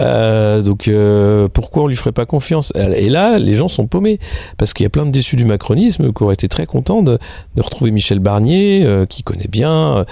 Euh, 0.00 0.62
donc 0.62 0.86
euh, 0.86 1.48
pourquoi 1.48 1.84
on 1.84 1.86
lui 1.86 1.96
ferait 1.96 2.12
pas 2.12 2.26
confiance? 2.26 2.72
Et 2.76 3.08
là, 3.08 3.38
les 3.38 3.54
gens 3.54 3.68
sont 3.68 3.86
paumés, 3.86 4.18
parce 4.56 4.72
qu'il 4.72 4.84
y 4.84 4.86
a 4.86 4.90
plein 4.90 5.06
de 5.06 5.10
déçus 5.10 5.36
du 5.36 5.44
macronisme 5.44 6.12
qui 6.12 6.22
auraient 6.22 6.34
été 6.34 6.48
très 6.48 6.66
contents 6.66 7.02
de, 7.02 7.18
retrouver 7.56 7.90
Michel 7.90 8.20
Barnier, 8.20 8.84
euh, 8.84 9.06
qui 9.06 9.22
connaît 9.22 9.48
bien 9.48 9.98
euh, 9.98 10.04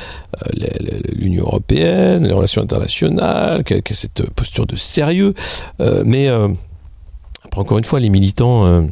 l'Union 1.14 1.44
européenne, 1.44 2.26
les 2.26 2.34
relations 2.34 2.62
internationales, 2.62 3.62
qui 3.64 3.80
qui 3.82 3.92
a 3.92 3.96
cette 3.96 4.28
posture 4.30 4.66
de 4.66 4.76
sérieux. 4.76 5.34
Euh, 5.80 6.02
mais 6.04 6.28
euh, 6.28 6.48
après, 7.44 7.60
encore 7.60 7.78
une 7.78 7.84
fois, 7.84 8.00
les 8.00 8.10
militants 8.10 8.66
euh, 8.66 8.82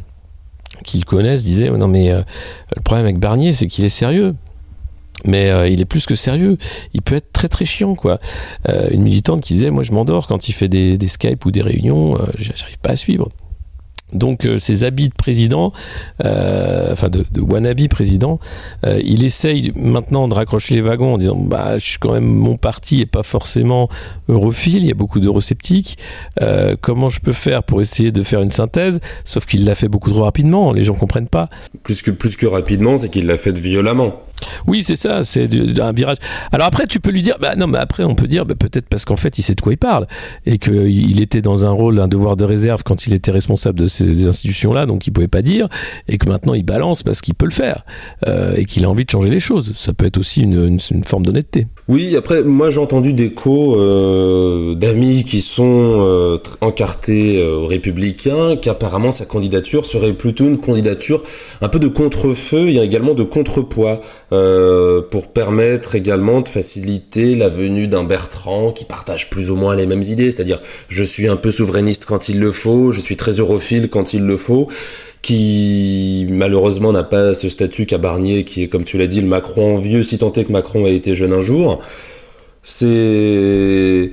qui 0.85 0.99
le 0.99 1.05
connaissent 1.05 1.45
disaient 1.45 1.71
non 1.71 1.89
mais 1.89 2.11
le 2.11 2.83
problème 2.83 3.07
avec 3.07 3.19
Barnier 3.19 3.53
c'est 3.53 3.69
qu'il 3.69 3.85
est 3.85 3.89
sérieux 3.89 4.35
mais 5.25 5.73
il 5.73 5.81
est 5.81 5.87
plus 5.87 6.05
que 6.05 6.15
sérieux. 6.15 6.59
Il 6.93 7.01
peut 7.01 7.15
être 7.15 7.33
très 7.33 7.49
très 7.49 7.65
chiant, 7.65 7.95
quoi. 7.95 8.19
Une 8.91 9.03
militante 9.03 9.41
qui 9.41 9.55
disait, 9.55 9.71
moi 9.71 9.83
je 9.83 9.93
m'endors 9.93 10.27
quand 10.27 10.49
il 10.49 10.53
fait 10.53 10.69
des, 10.69 10.99
des 10.99 11.09
Skype 11.09 11.47
ou 11.47 11.51
des 11.51 11.63
réunions, 11.63 12.17
euh, 12.17 12.27
j'arrive 12.37 12.79
pas 12.83 12.91
à 12.91 12.97
suivre. 12.97 13.31
Donc 14.15 14.49
ses 14.59 14.85
habits 14.85 15.09
de 15.09 15.15
président, 15.15 15.73
enfin 16.21 17.09
de, 17.09 17.25
de, 17.31 17.41
wannabe 17.41 17.89
président, 17.89 18.39
il 18.85 19.25
essaye 19.25 19.73
maintenant 19.75 20.29
de 20.29 20.35
raccrocher 20.35 20.75
les 20.75 20.81
wagons 20.81 21.15
en 21.15 21.19
disant 21.19 21.37
bah 21.37 21.79
je 21.79 21.85
suis 21.85 21.99
quand 21.99 22.13
même 22.13 22.25
mon 22.25 22.57
parti 22.57 23.01
est 23.01 23.07
pas 23.07 23.23
forcément 23.23 23.89
europhile, 24.29 24.83
il 24.83 24.89
y 24.89 24.93
a 24.93 24.95
beaucoup 24.95 25.21
d'eurosceptiques. 25.21 25.99
comment 26.81 27.09
je 27.09 27.21
peux 27.21 27.33
faire 27.33 27.63
pour 27.63 27.81
essayer 27.81 28.13
de 28.13 28.23
faire 28.23 28.43
une 28.43 28.51
synthèse? 28.51 29.01
Sauf 29.25 29.47
qu'il 29.47 29.65
l'a 29.65 29.75
fait 29.75 29.89
beaucoup 29.89 30.11
trop 30.11 30.25
rapidement, 30.25 30.73
les 30.73 30.85
gens 30.85 30.95
comprennent 30.95 31.29
pas. 31.29 31.49
Plus 31.83 32.03
que 32.03 32.11
plus 32.11 32.37
que 32.37 32.47
rapidement, 32.47 32.97
c'est 32.97 33.11
qu'il 33.11 33.27
l'a 33.27 33.37
fait 33.37 33.57
violemment. 33.59 34.23
Oui, 34.67 34.83
c'est 34.83 34.97
ça, 34.97 35.25
c'est 35.25 35.49
un 35.81 35.93
virage. 35.93 36.17
Alors 36.53 36.67
après, 36.67 36.87
tu 36.87 37.01
peux 37.01 37.11
lui 37.11 37.23
dire, 37.23 37.37
bah 37.41 37.57
non, 37.57 37.67
mais 37.67 37.79
après, 37.79 38.05
on 38.05 38.15
peut 38.15 38.27
dire, 38.27 38.47
bah, 38.47 38.55
peut-être 38.59 38.87
parce 38.89 39.05
qu'en 39.05 39.17
fait, 39.17 39.39
il 39.39 39.43
sait 39.43 39.55
de 39.55 39.61
quoi 39.61 39.73
il 39.73 39.79
parle 39.79 40.07
et 40.47 40.59
qu'il 40.59 41.21
était 41.21 41.43
dans 41.43 41.67
un 41.67 41.71
rôle, 41.71 42.01
un 42.01 42.09
devoir 42.09 42.37
de 42.37 42.45
réserve 42.45 42.83
quand 42.85 43.07
il 43.07 43.15
était 43.15 43.31
responsable 43.31 43.79
de 43.79 43.87
ces 43.87 44.27
institutions-là, 44.27 44.87
donc 44.87 45.07
il 45.07 45.13
pouvait 45.13 45.29
pas 45.29 45.43
dire, 45.43 45.69
et 46.09 46.19
que 46.19 46.29
maintenant 46.29 46.55
il 46.55 46.65
balance 46.65 47.03
parce 47.03 47.21
qu'il 47.21 47.35
peut 47.35 47.47
le 47.47 47.53
faire 47.53 47.85
euh, 48.27 48.55
et 48.57 48.65
qu'il 48.65 48.85
a 48.85 48.91
envie 48.91 49.05
de 49.05 49.11
changer 49.11 49.31
les 49.31 49.41
choses. 49.41 49.73
Ça 49.77 49.93
peut 49.93 50.07
être 50.07 50.19
aussi 50.19 50.43
une, 50.43 50.79
forme 51.05 51.25
d'honnêteté. 51.25 51.67
Oui, 51.89 52.17
après, 52.17 52.43
moi 52.43 52.71
j'ai 52.71 52.81
entendu 52.81 53.13
des 53.13 53.35
euh, 53.47 54.75
d'amis 54.75 55.25
qui 55.25 55.41
sont 55.41 55.65
euh, 56.01 56.39
encartés 56.61 57.43
aux 57.45 57.67
républicains, 57.67 58.57
qu'apparemment 58.57 59.11
sa 59.11 59.27
candidature 59.27 59.85
serait 59.85 60.13
plutôt 60.13 60.47
une 60.47 60.59
candidature 60.59 61.23
un 61.61 61.69
peu 61.69 61.79
de 61.79 61.89
contre-feu, 61.89 62.69
il 62.69 62.75
y 62.75 62.79
a 62.79 62.85
également 62.85 63.15
de 63.15 63.23
contrepoids. 63.23 64.01
Euh, 64.35 65.01
pour 65.01 65.29
permettre 65.29 65.95
également 65.95 66.41
de 66.41 66.49
faciliter 66.49 67.37
la 67.37 67.49
venue 67.49 67.87
d'un 67.87 68.03
Bertrand 68.03 68.73
qui 68.73 68.85
partage 68.85 69.31
plus 69.31 69.51
ou 69.51 69.55
moins 69.55 69.77
les 69.77 69.87
mêmes 69.87 70.03
idées, 70.03 70.33
c'est-à-dire 70.33 70.61
je 70.89 71.05
suis 71.05 71.29
un 71.29 71.37
peu 71.37 71.53
souverainiste 71.53 72.05
quand 72.05 72.29
il 72.29 72.41
le 72.41 72.51
faut, 72.51 72.91
je 72.91 73.01
suis 73.01 73.17
très 73.17 73.33
europhile 73.33 73.89
quand 73.89 74.13
il 74.13 74.27
le 74.27 74.37
faut, 74.37 74.69
qui 75.23 76.27
malheureusement 76.31 76.91
n'a 76.91 77.05
pas 77.05 77.35
ce 77.35 77.49
statut 77.49 77.87
qu'a 77.87 77.99
Barnier, 77.99 78.43
qui 78.45 78.65
est 78.65 78.69
comme 78.69 78.83
tu 78.83 78.99
l'as 78.99 79.07
dit 79.07 79.21
le 79.21 79.29
Macron 79.29 79.79
vieux, 79.79 80.03
si 80.03 80.19
tant 80.19 80.33
est 80.33 80.45
que 80.45 80.53
Macron 80.53 80.85
a 80.85 80.91
été 80.91 81.15
jeune 81.15 81.33
un 81.33 81.41
jour. 81.41 81.81
C'est 82.65 84.11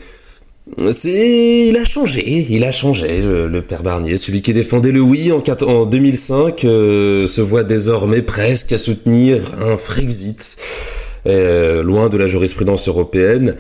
c'est, 0.92 1.68
il 1.70 1.78
a 1.78 1.86
changé, 1.86 2.48
il 2.50 2.64
a 2.64 2.72
changé, 2.72 3.22
le, 3.22 3.62
père 3.62 3.84
Barnier. 3.84 4.18
Celui 4.18 4.42
qui 4.42 4.54
défendait 4.54 4.92
le 4.92 5.02
oui 5.02 5.32
en, 5.32 5.42
en 5.66 5.86
2005 5.86 6.66
euh, 6.66 7.28
se 7.28 7.42
voit 7.42 7.64
désormais 7.64 8.22
presque 8.22 8.72
à 8.72 8.78
soutenir 8.78 9.42
un 9.60 9.78
Frexit, 9.78 10.58
euh, 11.26 11.84
loin 11.84 12.10
de 12.10 12.18
la 12.18 12.28
jurisprudence 12.28 12.88
européenne. 12.88 13.56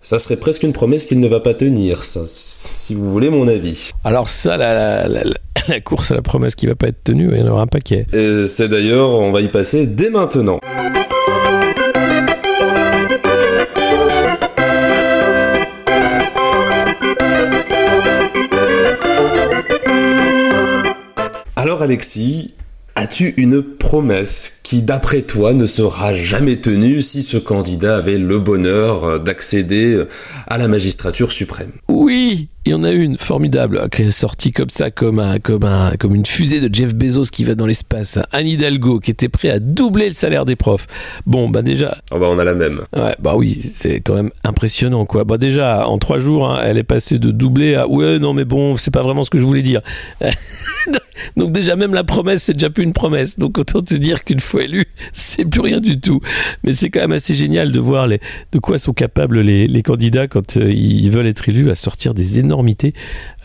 Ça 0.00 0.18
serait 0.18 0.36
presque 0.36 0.64
une 0.64 0.74
promesse 0.74 1.06
qu'il 1.06 1.20
ne 1.20 1.28
va 1.28 1.40
pas 1.40 1.54
tenir, 1.54 2.04
ça, 2.04 2.20
si 2.26 2.94
vous 2.94 3.10
voulez 3.10 3.30
mon 3.30 3.48
avis. 3.48 3.90
Alors 4.02 4.28
ça, 4.28 4.56
la, 4.58 5.08
la, 5.08 5.24
la 5.68 5.80
course 5.80 6.10
à 6.10 6.14
la 6.14 6.22
promesse 6.22 6.54
qui 6.56 6.66
va 6.66 6.74
pas 6.74 6.88
être 6.88 7.02
tenue, 7.04 7.30
il 7.32 7.38
y 7.38 7.42
en 7.42 7.46
aura 7.46 7.62
un 7.62 7.66
paquet. 7.66 8.06
c'est 8.46 8.68
d'ailleurs, 8.68 9.10
on 9.10 9.32
va 9.32 9.40
y 9.40 9.48
passer 9.48 9.86
dès 9.86 10.10
maintenant. 10.10 10.60
Alors 21.64 21.80
Alexis, 21.80 22.52
as-tu 22.94 23.32
une 23.38 23.62
promesse 23.62 24.60
qui, 24.64 24.82
d'après 24.82 25.22
toi, 25.22 25.54
ne 25.54 25.64
sera 25.64 26.14
jamais 26.14 26.58
tenue 26.58 27.00
si 27.00 27.22
ce 27.22 27.38
candidat 27.38 27.96
avait 27.96 28.18
le 28.18 28.38
bonheur 28.38 29.18
d'accéder 29.18 30.04
à 30.46 30.58
la 30.58 30.68
magistrature 30.68 31.32
suprême? 31.32 31.72
Oui, 31.88 32.50
il 32.66 32.72
y 32.72 32.74
en 32.74 32.82
a 32.82 32.90
une 32.92 33.18
formidable 33.18 33.88
qui 33.90 34.02
est 34.02 34.10
sortie 34.10 34.50
comme 34.50 34.70
ça, 34.70 34.90
comme 34.90 35.18
un, 35.18 35.38
comme 35.38 35.64
un, 35.64 35.92
comme 35.98 36.14
une 36.14 36.24
fusée 36.24 36.60
de 36.60 36.74
Jeff 36.74 36.94
Bezos 36.94 37.24
qui 37.24 37.44
va 37.44 37.54
dans 37.54 37.66
l'espace. 37.66 38.18
Anne 38.32 38.46
Hidalgo 38.46 39.00
qui 39.00 39.10
était 39.10 39.28
prêt 39.28 39.50
à 39.50 39.58
doubler 39.58 40.06
le 40.06 40.14
salaire 40.14 40.46
des 40.46 40.56
profs. 40.56 40.86
Bon, 41.26 41.50
bah 41.50 41.60
déjà. 41.60 41.98
Oh 42.10 42.18
bah 42.18 42.26
on 42.30 42.38
a 42.38 42.44
la 42.44 42.54
même. 42.54 42.80
Ouais, 42.96 43.14
bah 43.20 43.34
oui, 43.36 43.60
c'est 43.62 44.00
quand 44.00 44.14
même 44.14 44.30
impressionnant 44.44 45.04
quoi. 45.04 45.24
Bah 45.24 45.36
déjà, 45.36 45.86
en 45.86 45.98
trois 45.98 46.18
jours, 46.18 46.48
hein, 46.48 46.60
elle 46.64 46.78
est 46.78 46.84
passée 46.84 47.18
de 47.18 47.30
doubler 47.32 47.74
à 47.74 47.86
ouais, 47.86 48.18
non 48.18 48.32
mais 48.32 48.46
bon, 48.46 48.76
c'est 48.76 48.90
pas 48.90 49.02
vraiment 49.02 49.24
ce 49.24 49.30
que 49.30 49.38
je 49.38 49.44
voulais 49.44 49.62
dire. 49.62 49.82
Donc 51.36 51.52
déjà 51.52 51.76
même 51.76 51.94
la 51.94 52.04
promesse, 52.04 52.44
c'est 52.44 52.54
déjà 52.54 52.70
plus 52.70 52.82
une 52.84 52.94
promesse. 52.94 53.38
Donc 53.38 53.58
autant 53.58 53.82
te 53.82 53.94
dire 53.94 54.24
qu'une 54.24 54.40
fois 54.40 54.64
élu, 54.64 54.86
c'est 55.12 55.44
plus 55.44 55.60
rien 55.60 55.80
du 55.80 56.00
tout. 56.00 56.20
Mais 56.64 56.72
c'est 56.72 56.88
quand 56.88 57.00
même 57.00 57.12
assez 57.12 57.34
génial 57.34 57.72
de 57.72 57.80
voir 57.80 58.06
les, 58.06 58.20
de 58.52 58.58
quoi 58.58 58.78
sont 58.78 58.94
capables 58.94 59.40
les, 59.40 59.66
les 59.66 59.82
candidats 59.82 60.28
quand 60.28 60.56
euh, 60.56 60.72
ils 60.72 61.10
veulent 61.10 61.26
être 61.26 61.46
élus 61.48 61.70
à 61.70 61.74
sortir 61.74 62.14
des 62.14 62.38
énormes 62.38 62.53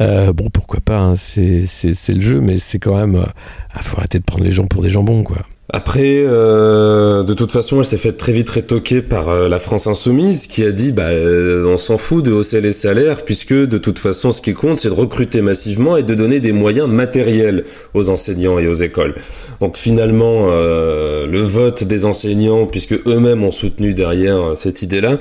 euh, 0.01 0.33
bon, 0.33 0.49
pourquoi 0.49 0.79
pas, 0.79 0.97
hein, 0.97 1.15
c'est 1.15 1.63
le 2.09 2.21
jeu, 2.21 2.39
mais 2.39 2.57
c'est 2.57 2.79
quand 2.79 2.95
même. 2.95 3.13
Il 3.13 3.77
euh, 3.77 3.81
faut 3.81 3.97
arrêter 3.97 4.19
de 4.19 4.23
prendre 4.23 4.43
les 4.43 4.51
gens 4.51 4.67
pour 4.67 4.81
des 4.81 4.89
jambons, 4.89 5.23
quoi. 5.23 5.37
Après, 5.71 6.23
euh, 6.25 7.21
de 7.21 7.33
toute 7.35 7.51
façon, 7.51 7.77
elle 7.77 7.85
s'est 7.85 7.97
faite 7.97 8.17
très 8.17 8.31
vite 8.31 8.49
rétoquer 8.49 9.03
par 9.03 9.31
la 9.31 9.59
France 9.59 9.85
insoumise, 9.85 10.47
qui 10.47 10.63
a 10.63 10.71
dit, 10.71 10.91
bah, 10.91 11.09
on 11.11 11.77
s'en 11.77 11.99
fout 11.99 12.25
de 12.25 12.31
hausser 12.31 12.59
les 12.59 12.71
salaires, 12.71 13.23
puisque 13.23 13.53
de 13.53 13.77
toute 13.77 13.99
façon, 13.99 14.31
ce 14.31 14.41
qui 14.41 14.55
compte, 14.55 14.79
c'est 14.79 14.89
de 14.89 14.95
recruter 14.95 15.43
massivement 15.43 15.95
et 15.95 16.01
de 16.01 16.15
donner 16.15 16.39
des 16.39 16.53
moyens 16.53 16.87
matériels 16.89 17.65
aux 17.93 18.09
enseignants 18.09 18.57
et 18.57 18.67
aux 18.67 18.73
écoles. 18.73 19.13
Donc 19.59 19.77
finalement, 19.77 20.47
le 20.47 21.41
vote 21.43 21.83
des 21.83 22.05
enseignants, 22.05 22.65
puisque 22.65 22.95
eux-mêmes 23.05 23.43
ont 23.43 23.51
soutenu 23.51 23.93
derrière 23.93 24.57
cette 24.57 24.81
idée-là, 24.81 25.19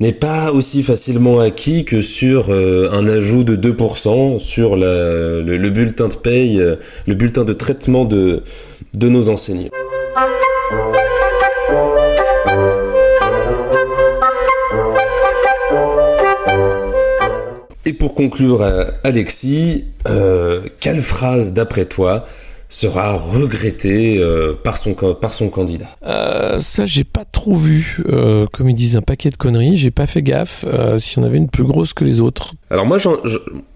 n'est 0.00 0.12
pas 0.12 0.50
aussi 0.52 0.82
facilement 0.82 1.40
acquis 1.40 1.84
que 1.84 2.00
sur 2.00 2.46
euh, 2.48 2.90
un 2.90 3.06
ajout 3.06 3.44
de 3.44 3.54
2% 3.54 4.38
sur 4.38 4.74
le, 4.74 5.68
bulletin 5.68 6.08
de 6.08 6.14
paye, 6.14 6.58
euh, 6.58 6.76
le 7.06 7.14
bulletin 7.14 7.44
de 7.44 7.52
traitement 7.52 8.06
de, 8.06 8.42
de 8.94 9.08
nos 9.08 9.28
enseignants. 9.28 9.68
Et 17.84 17.92
pour 17.92 18.14
conclure, 18.14 18.62
euh, 18.62 18.84
Alexis, 19.04 19.84
quelle 20.80 21.02
phrase 21.02 21.52
d'après 21.52 21.84
toi 21.84 22.24
sera 22.70 23.14
regretté 23.14 24.18
euh, 24.18 24.54
par, 24.54 24.78
son, 24.78 24.94
par 24.94 25.34
son 25.34 25.48
candidat 25.50 25.88
euh, 26.06 26.60
Ça, 26.60 26.86
j'ai 26.86 27.04
pas 27.04 27.24
trop 27.24 27.56
vu. 27.56 27.98
Euh, 28.08 28.46
comme 28.52 28.70
ils 28.70 28.76
disent, 28.76 28.96
un 28.96 29.02
paquet 29.02 29.30
de 29.30 29.36
conneries. 29.36 29.76
J'ai 29.76 29.90
pas 29.90 30.06
fait 30.06 30.22
gaffe 30.22 30.64
euh, 30.66 30.96
si 30.96 31.18
on 31.18 31.24
avait 31.24 31.36
une 31.36 31.50
plus 31.50 31.64
grosse 31.64 31.92
que 31.92 32.04
les 32.04 32.20
autres. 32.20 32.52
Alors 32.70 32.86
moi, 32.86 32.98
j'en, 32.98 33.16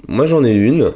moi, 0.08 0.26
j'en 0.26 0.44
ai 0.44 0.54
une. 0.54 0.92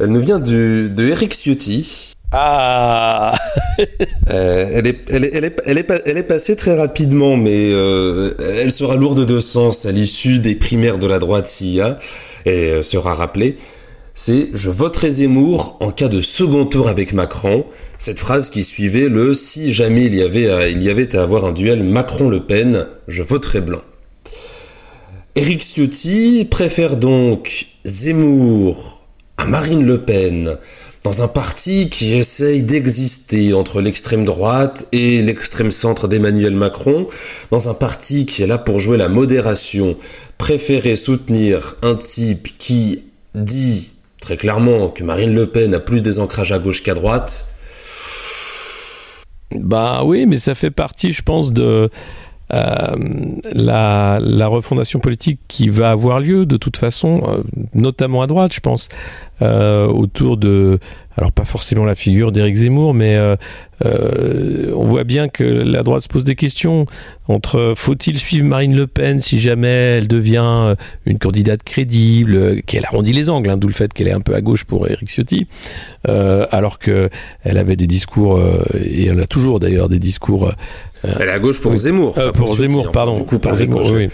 Elle 0.00 0.10
nous 0.10 0.20
vient 0.20 0.40
du, 0.40 0.90
de 0.90 1.04
Eric 1.04 1.32
Ciotti. 1.32 2.12
Ah 2.32 3.34
elle, 4.26 4.86
est, 4.88 4.98
elle, 5.08 5.24
est, 5.24 5.30
elle, 5.32 5.44
est, 5.44 5.62
elle, 5.64 5.78
est, 5.78 6.02
elle 6.04 6.18
est 6.18 6.22
passée 6.24 6.56
très 6.56 6.76
rapidement, 6.76 7.36
mais 7.36 7.70
elle 7.70 8.72
sera 8.72 8.96
lourde 8.96 9.24
de 9.24 9.38
sens 9.38 9.86
à 9.86 9.92
l'issue 9.92 10.40
des 10.40 10.56
primaires 10.56 10.98
de 10.98 11.06
la 11.06 11.20
droite 11.20 11.46
CIA 11.46 11.96
et 12.44 12.82
sera 12.82 13.14
rappelée 13.14 13.56
c'est 14.16 14.48
je 14.54 14.70
voterai 14.70 15.10
Zemmour 15.10 15.76
en 15.80 15.90
cas 15.90 16.08
de 16.08 16.22
second 16.22 16.64
tour 16.64 16.88
avec 16.88 17.12
Macron. 17.12 17.66
Cette 17.98 18.18
phrase 18.18 18.48
qui 18.48 18.64
suivait 18.64 19.10
le 19.10 19.34
si 19.34 19.72
jamais 19.72 20.06
il 20.06 20.14
y 20.14 20.22
avait 20.22 21.16
à, 21.16 21.22
avoir 21.22 21.44
un 21.44 21.52
duel 21.52 21.84
Macron-Le 21.84 22.40
Pen, 22.44 22.86
je 23.08 23.22
voterai 23.22 23.60
blanc. 23.60 23.82
Éric 25.36 25.60
Ciotti 25.60 26.48
préfère 26.50 26.96
donc 26.96 27.66
Zemmour 27.84 29.02
à 29.36 29.44
Marine 29.44 29.84
Le 29.84 30.00
Pen 30.00 30.56
dans 31.04 31.22
un 31.22 31.28
parti 31.28 31.90
qui 31.90 32.16
essaye 32.16 32.62
d'exister 32.62 33.52
entre 33.52 33.82
l'extrême 33.82 34.24
droite 34.24 34.88
et 34.92 35.20
l'extrême 35.22 35.70
centre 35.70 36.08
d'Emmanuel 36.08 36.56
Macron, 36.56 37.06
dans 37.50 37.68
un 37.68 37.74
parti 37.74 38.24
qui 38.24 38.42
est 38.42 38.46
là 38.46 38.58
pour 38.58 38.80
jouer 38.80 38.96
la 38.96 39.08
modération, 39.08 39.96
préférer 40.38 40.96
soutenir 40.96 41.76
un 41.82 41.94
type 41.94 42.56
qui 42.58 43.02
dit 43.36 43.92
très 44.26 44.36
clairement 44.36 44.88
que 44.88 45.04
Marine 45.04 45.32
Le 45.32 45.46
Pen 45.46 45.72
a 45.72 45.78
plus 45.78 46.02
des 46.02 46.18
ancrages 46.18 46.50
à 46.50 46.58
gauche 46.58 46.82
qu'à 46.82 46.94
droite. 46.94 47.46
Bah 49.52 50.02
oui, 50.04 50.26
mais 50.26 50.34
ça 50.34 50.56
fait 50.56 50.72
partie, 50.72 51.12
je 51.12 51.22
pense, 51.22 51.52
de 51.52 51.88
euh, 52.54 52.94
la, 53.52 54.46
refondation 54.46 55.00
politique 55.00 55.40
qui 55.48 55.68
va 55.68 55.90
avoir 55.90 56.20
lieu 56.20 56.46
de 56.46 56.56
toute 56.56 56.76
façon, 56.76 57.20
euh, 57.26 57.42
notamment 57.74 58.22
à 58.22 58.28
droite, 58.28 58.52
je 58.54 58.60
pense, 58.60 58.88
euh, 59.42 59.86
autour 59.86 60.36
de 60.36 60.78
alors 61.18 61.32
pas 61.32 61.46
forcément 61.46 61.86
la 61.86 61.94
figure 61.94 62.30
d'Éric 62.30 62.56
Zemmour, 62.56 62.92
mais 62.92 63.18
on 63.82 64.86
voit 64.86 65.04
bien 65.04 65.28
que 65.28 65.44
la 65.44 65.82
droite 65.82 66.02
se 66.02 66.08
pose 66.08 66.24
des 66.24 66.34
questions 66.34 66.84
entre 67.26 67.72
faut-il 67.74 68.18
suivre 68.18 68.44
Marine 68.44 68.76
Le 68.76 68.86
Pen 68.86 69.18
si 69.18 69.40
jamais 69.40 69.96
elle 69.96 70.08
devient 70.08 70.74
une 71.06 71.18
candidate 71.18 71.62
crédible, 71.62 72.60
qu'elle 72.62 72.84
arrondit 72.84 73.14
les 73.14 73.30
angles, 73.30 73.48
hein, 73.48 73.56
d'où 73.56 73.66
le 73.66 73.72
fait 73.72 73.94
qu'elle 73.94 74.08
est 74.08 74.12
un 74.12 74.20
peu 74.20 74.34
à 74.34 74.42
gauche 74.42 74.64
pour 74.64 74.88
Éric 74.90 75.08
Ciotti, 75.08 75.46
alors 76.06 76.78
que 76.78 77.08
elle 77.44 77.56
avait 77.56 77.76
des 77.76 77.86
discours 77.86 78.38
et 78.74 79.06
elle 79.06 79.20
a 79.20 79.26
toujours 79.26 79.58
d'ailleurs 79.58 79.88
des 79.88 79.98
discours. 79.98 80.52
Elle 81.02 81.28
est 81.28 81.32
à 81.32 81.38
gauche 81.38 81.60
pour 81.60 81.74
Zemmour. 81.76 82.14
pour, 82.34 82.56
Zemmour, 82.56 82.90
pardon. 82.90 83.18
Beaucoup 83.18 83.38
pour 83.38 83.54
Zemmour, 83.54 83.90
oui. 83.92 84.08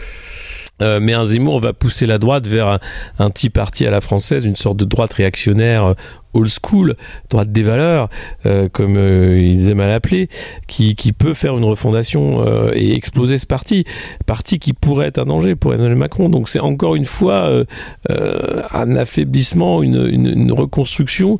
Euh, 0.80 0.98
mais 1.00 1.12
un 1.12 1.24
Zemmour 1.24 1.60
va 1.60 1.72
pousser 1.72 2.06
la 2.06 2.18
droite 2.18 2.46
vers 2.46 2.66
un, 2.66 2.78
un, 3.18 3.30
petit 3.30 3.50
parti 3.50 3.86
à 3.86 3.90
la 3.90 4.00
française, 4.00 4.44
une 4.44 4.56
sorte 4.56 4.76
de 4.78 4.84
droite 4.84 5.12
réactionnaire 5.12 5.84
euh, 5.84 5.94
old 6.34 6.48
school, 6.48 6.96
droite 7.30 7.52
des 7.52 7.62
valeurs, 7.62 8.08
euh, 8.46 8.68
comme 8.70 8.96
euh, 8.96 9.38
ils 9.38 9.68
aiment 9.68 9.80
à 9.80 9.86
l'appeler, 9.86 10.28
qui, 10.66 10.94
qui, 10.94 11.12
peut 11.12 11.34
faire 11.34 11.56
une 11.56 11.64
refondation 11.64 12.44
euh, 12.46 12.72
et 12.74 12.94
exploser 12.94 13.38
ce 13.38 13.46
parti. 13.46 13.84
Parti 14.26 14.58
qui 14.58 14.72
pourrait 14.72 15.08
être 15.08 15.18
un 15.18 15.26
danger 15.26 15.54
pour 15.54 15.74
Emmanuel 15.74 15.96
Macron. 15.96 16.28
Donc 16.28 16.48
c'est 16.48 16.60
encore 16.60 16.96
une 16.96 17.04
fois 17.04 17.64
un 18.08 18.96
affaiblissement, 18.96 19.82
une, 19.82 20.06
une, 20.06 20.26
une 20.26 20.52
reconstruction 20.52 21.38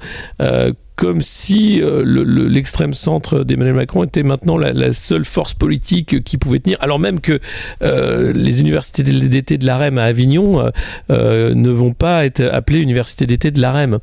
comme 1.02 1.20
si 1.20 1.82
euh, 1.82 2.04
l'extrême 2.48 2.90
le, 2.90 2.94
centre 2.94 3.42
d'Emmanuel 3.42 3.74
Macron 3.74 4.04
était 4.04 4.22
maintenant 4.22 4.56
la, 4.56 4.92
seule 4.92 5.24
force 5.24 5.52
politique 5.52 6.22
qui 6.22 6.38
pouvait 6.38 6.60
tenir, 6.60 6.78
alors 6.80 7.00
même 7.00 7.20
que 7.20 7.40
euh, 7.82 8.32
les 8.32 8.60
universités 8.60 9.02
d'été 9.02 9.58
de 9.58 9.66
l'AREM 9.66 9.98
à 9.98 10.04
Avignon 10.04 10.70
euh, 11.10 11.54
ne 11.56 11.70
vont 11.70 11.92
pas 11.92 12.24
être 12.24 12.42
appelées 12.42 12.78
universités 12.78 13.26
d'été 13.26 13.50
de 13.50 13.60
l'AREM, 13.60 13.98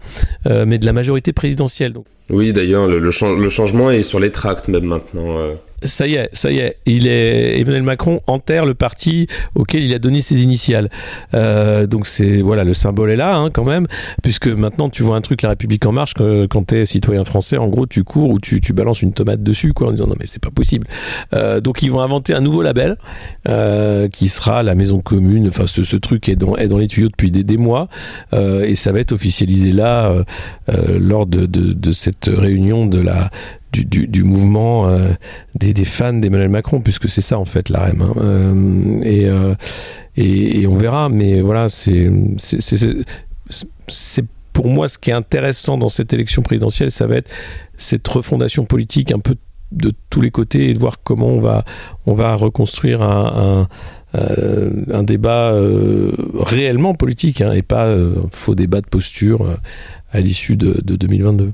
mais 0.46 0.78
de 0.78 0.86
la 0.86 0.92
majorité 0.92 1.32
présidentielle. 1.32 1.94
Oui, 2.30 2.54
d'ailleurs, 2.54 2.88
le, 2.88 3.10
changement 3.50 3.92
est 3.92 4.04
sur 4.04 4.20
les 4.20 4.32
tracts 4.32 4.68
même 4.68 4.86
maintenant. 4.86 5.38
Euh 5.40 5.56
ça 5.84 6.08
y 6.08 6.16
est, 6.16 6.30
ça 6.34 6.52
y 6.52 6.60
est, 6.60 6.78
Emmanuel 6.86 7.84
Macron 7.84 8.22
enterre 8.28 8.66
le 8.66 8.74
parti 8.74 9.28
auquel 9.56 9.84
il 9.84 9.94
a 9.94 10.00
donné 10.00 10.22
ses 10.22 10.44
initiales. 10.44 10.90
Euh, 11.34 11.88
donc 11.88 12.08
c'est 12.08 12.42
voilà, 12.42 12.64
le 12.64 12.74
symbole 12.74 13.12
est 13.12 13.16
là 13.16 13.38
hein, 13.38 13.50
quand 13.50 13.64
même, 13.64 13.88
puisque 14.22 14.48
maintenant 14.48 14.90
tu 14.90 15.04
vois 15.04 15.16
un 15.16 15.22
truc 15.22 15.42
La 15.42 15.50
République 15.50 15.86
en 15.86 15.92
marche 15.92 16.14
quand, 16.14 16.48
quand 16.50 16.64
t'es 16.64 16.86
citoyen 16.86 17.24
français, 17.24 17.58
en 17.58 17.68
gros 17.68 17.86
tu 17.86 18.04
cours 18.04 18.30
ou 18.30 18.40
tu, 18.40 18.60
balances 18.74 19.02
une 19.02 19.14
tomate 19.14 19.42
dessus 19.42 19.74
quoi 19.74 19.88
en 19.88 19.92
disant 19.92 20.08
non 20.08 20.16
mais 20.20 20.26
c'est 20.26 20.42
pas 20.42 20.52
possible. 20.52 20.88
Euh, 21.34 21.62
donc 21.62 21.82
ils 21.82 21.92
vont 21.92 22.02
inventer 22.02 22.34
un 22.34 22.42
nouveau 22.42 22.62
label 22.62 22.98
euh, 23.48 24.08
qui 24.10 24.28
sera 24.28 24.64
la 24.64 24.76
maison 24.76 25.00
commune. 25.00 25.48
Enfin 25.48 25.66
ce, 25.66 25.96
truc 25.96 26.30
est 26.30 26.36
dans 26.36 26.56
les 26.56 26.88
tuyaux 26.88 27.10
depuis 27.10 27.32
des, 27.32 27.58
mois 27.58 27.90
euh, 28.34 28.64
et 28.64 28.76
ça 28.76 28.92
va 28.92 29.00
être 29.00 29.12
officialisé 29.12 29.72
là 29.72 30.10
euh, 30.10 30.24
euh, 30.70 30.98
lors 31.00 31.26
de 31.26 31.92
cette 31.92 32.19
réunion 32.28 32.86
de 32.86 33.00
la 33.00 33.30
du, 33.72 34.08
du, 34.08 34.24
mouvement 34.24 34.88
euh, 34.88 35.12
des, 35.56 35.74
des, 35.74 35.86
fans 35.86 36.14
d'Emmanuel 36.14 36.50
Macron, 36.50 36.82
puisque 36.82 37.08
c'est 37.08 37.22
ça 37.22 37.38
en 37.38 37.46
fait 37.46 37.70
la 37.70 37.86
REM. 37.86 38.02
Hein. 38.02 38.14
Euh, 38.18 39.02
et, 39.04 39.26
euh, 39.28 39.54
et, 40.16 40.62
et, 40.62 40.68
on 40.68 40.78
verra, 40.78 41.10
mais 41.10 41.42
voilà, 41.42 41.68
c'est 41.70 42.10
pour 44.54 44.70
moi 44.70 44.88
ce 44.88 44.98
qui 44.98 45.12
est 45.12 45.14
intéressant 45.14 45.78
dans 45.78 45.90
cette 45.90 46.14
élection 46.14 46.42
présidentielle, 46.42 46.92
ça 46.92 47.08
va 47.08 47.18
être 47.18 47.30
cette 47.78 48.08
refondation 48.08 48.66
politique 48.66 49.12
un 49.12 49.20
peu 49.20 49.36
de 49.72 49.92
tous 50.10 50.22
les 50.22 50.32
côtés 50.32 50.70
et 50.70 50.74
de 50.74 50.80
voir 50.80 51.04
comment 51.04 51.28
on 51.28 51.40
va, 51.40 51.64
on 52.08 52.14
va 52.14 52.34
reconstruire 52.34 53.04
un, 53.04 53.68
un, 54.14 54.20
euh, 54.20 55.04
débat 55.04 55.52
euh, 55.52 56.12
réellement 56.34 56.96
politique 56.96 57.42
hein, 57.42 57.54
et 57.54 57.62
pas 57.62 57.88
un 57.88 58.26
faux 58.32 58.56
débat 58.56 58.82
de 58.82 58.88
posture 58.88 59.60
à 60.12 60.22
l'issue 60.22 60.58
de 60.58 60.82
2022. 60.82 61.54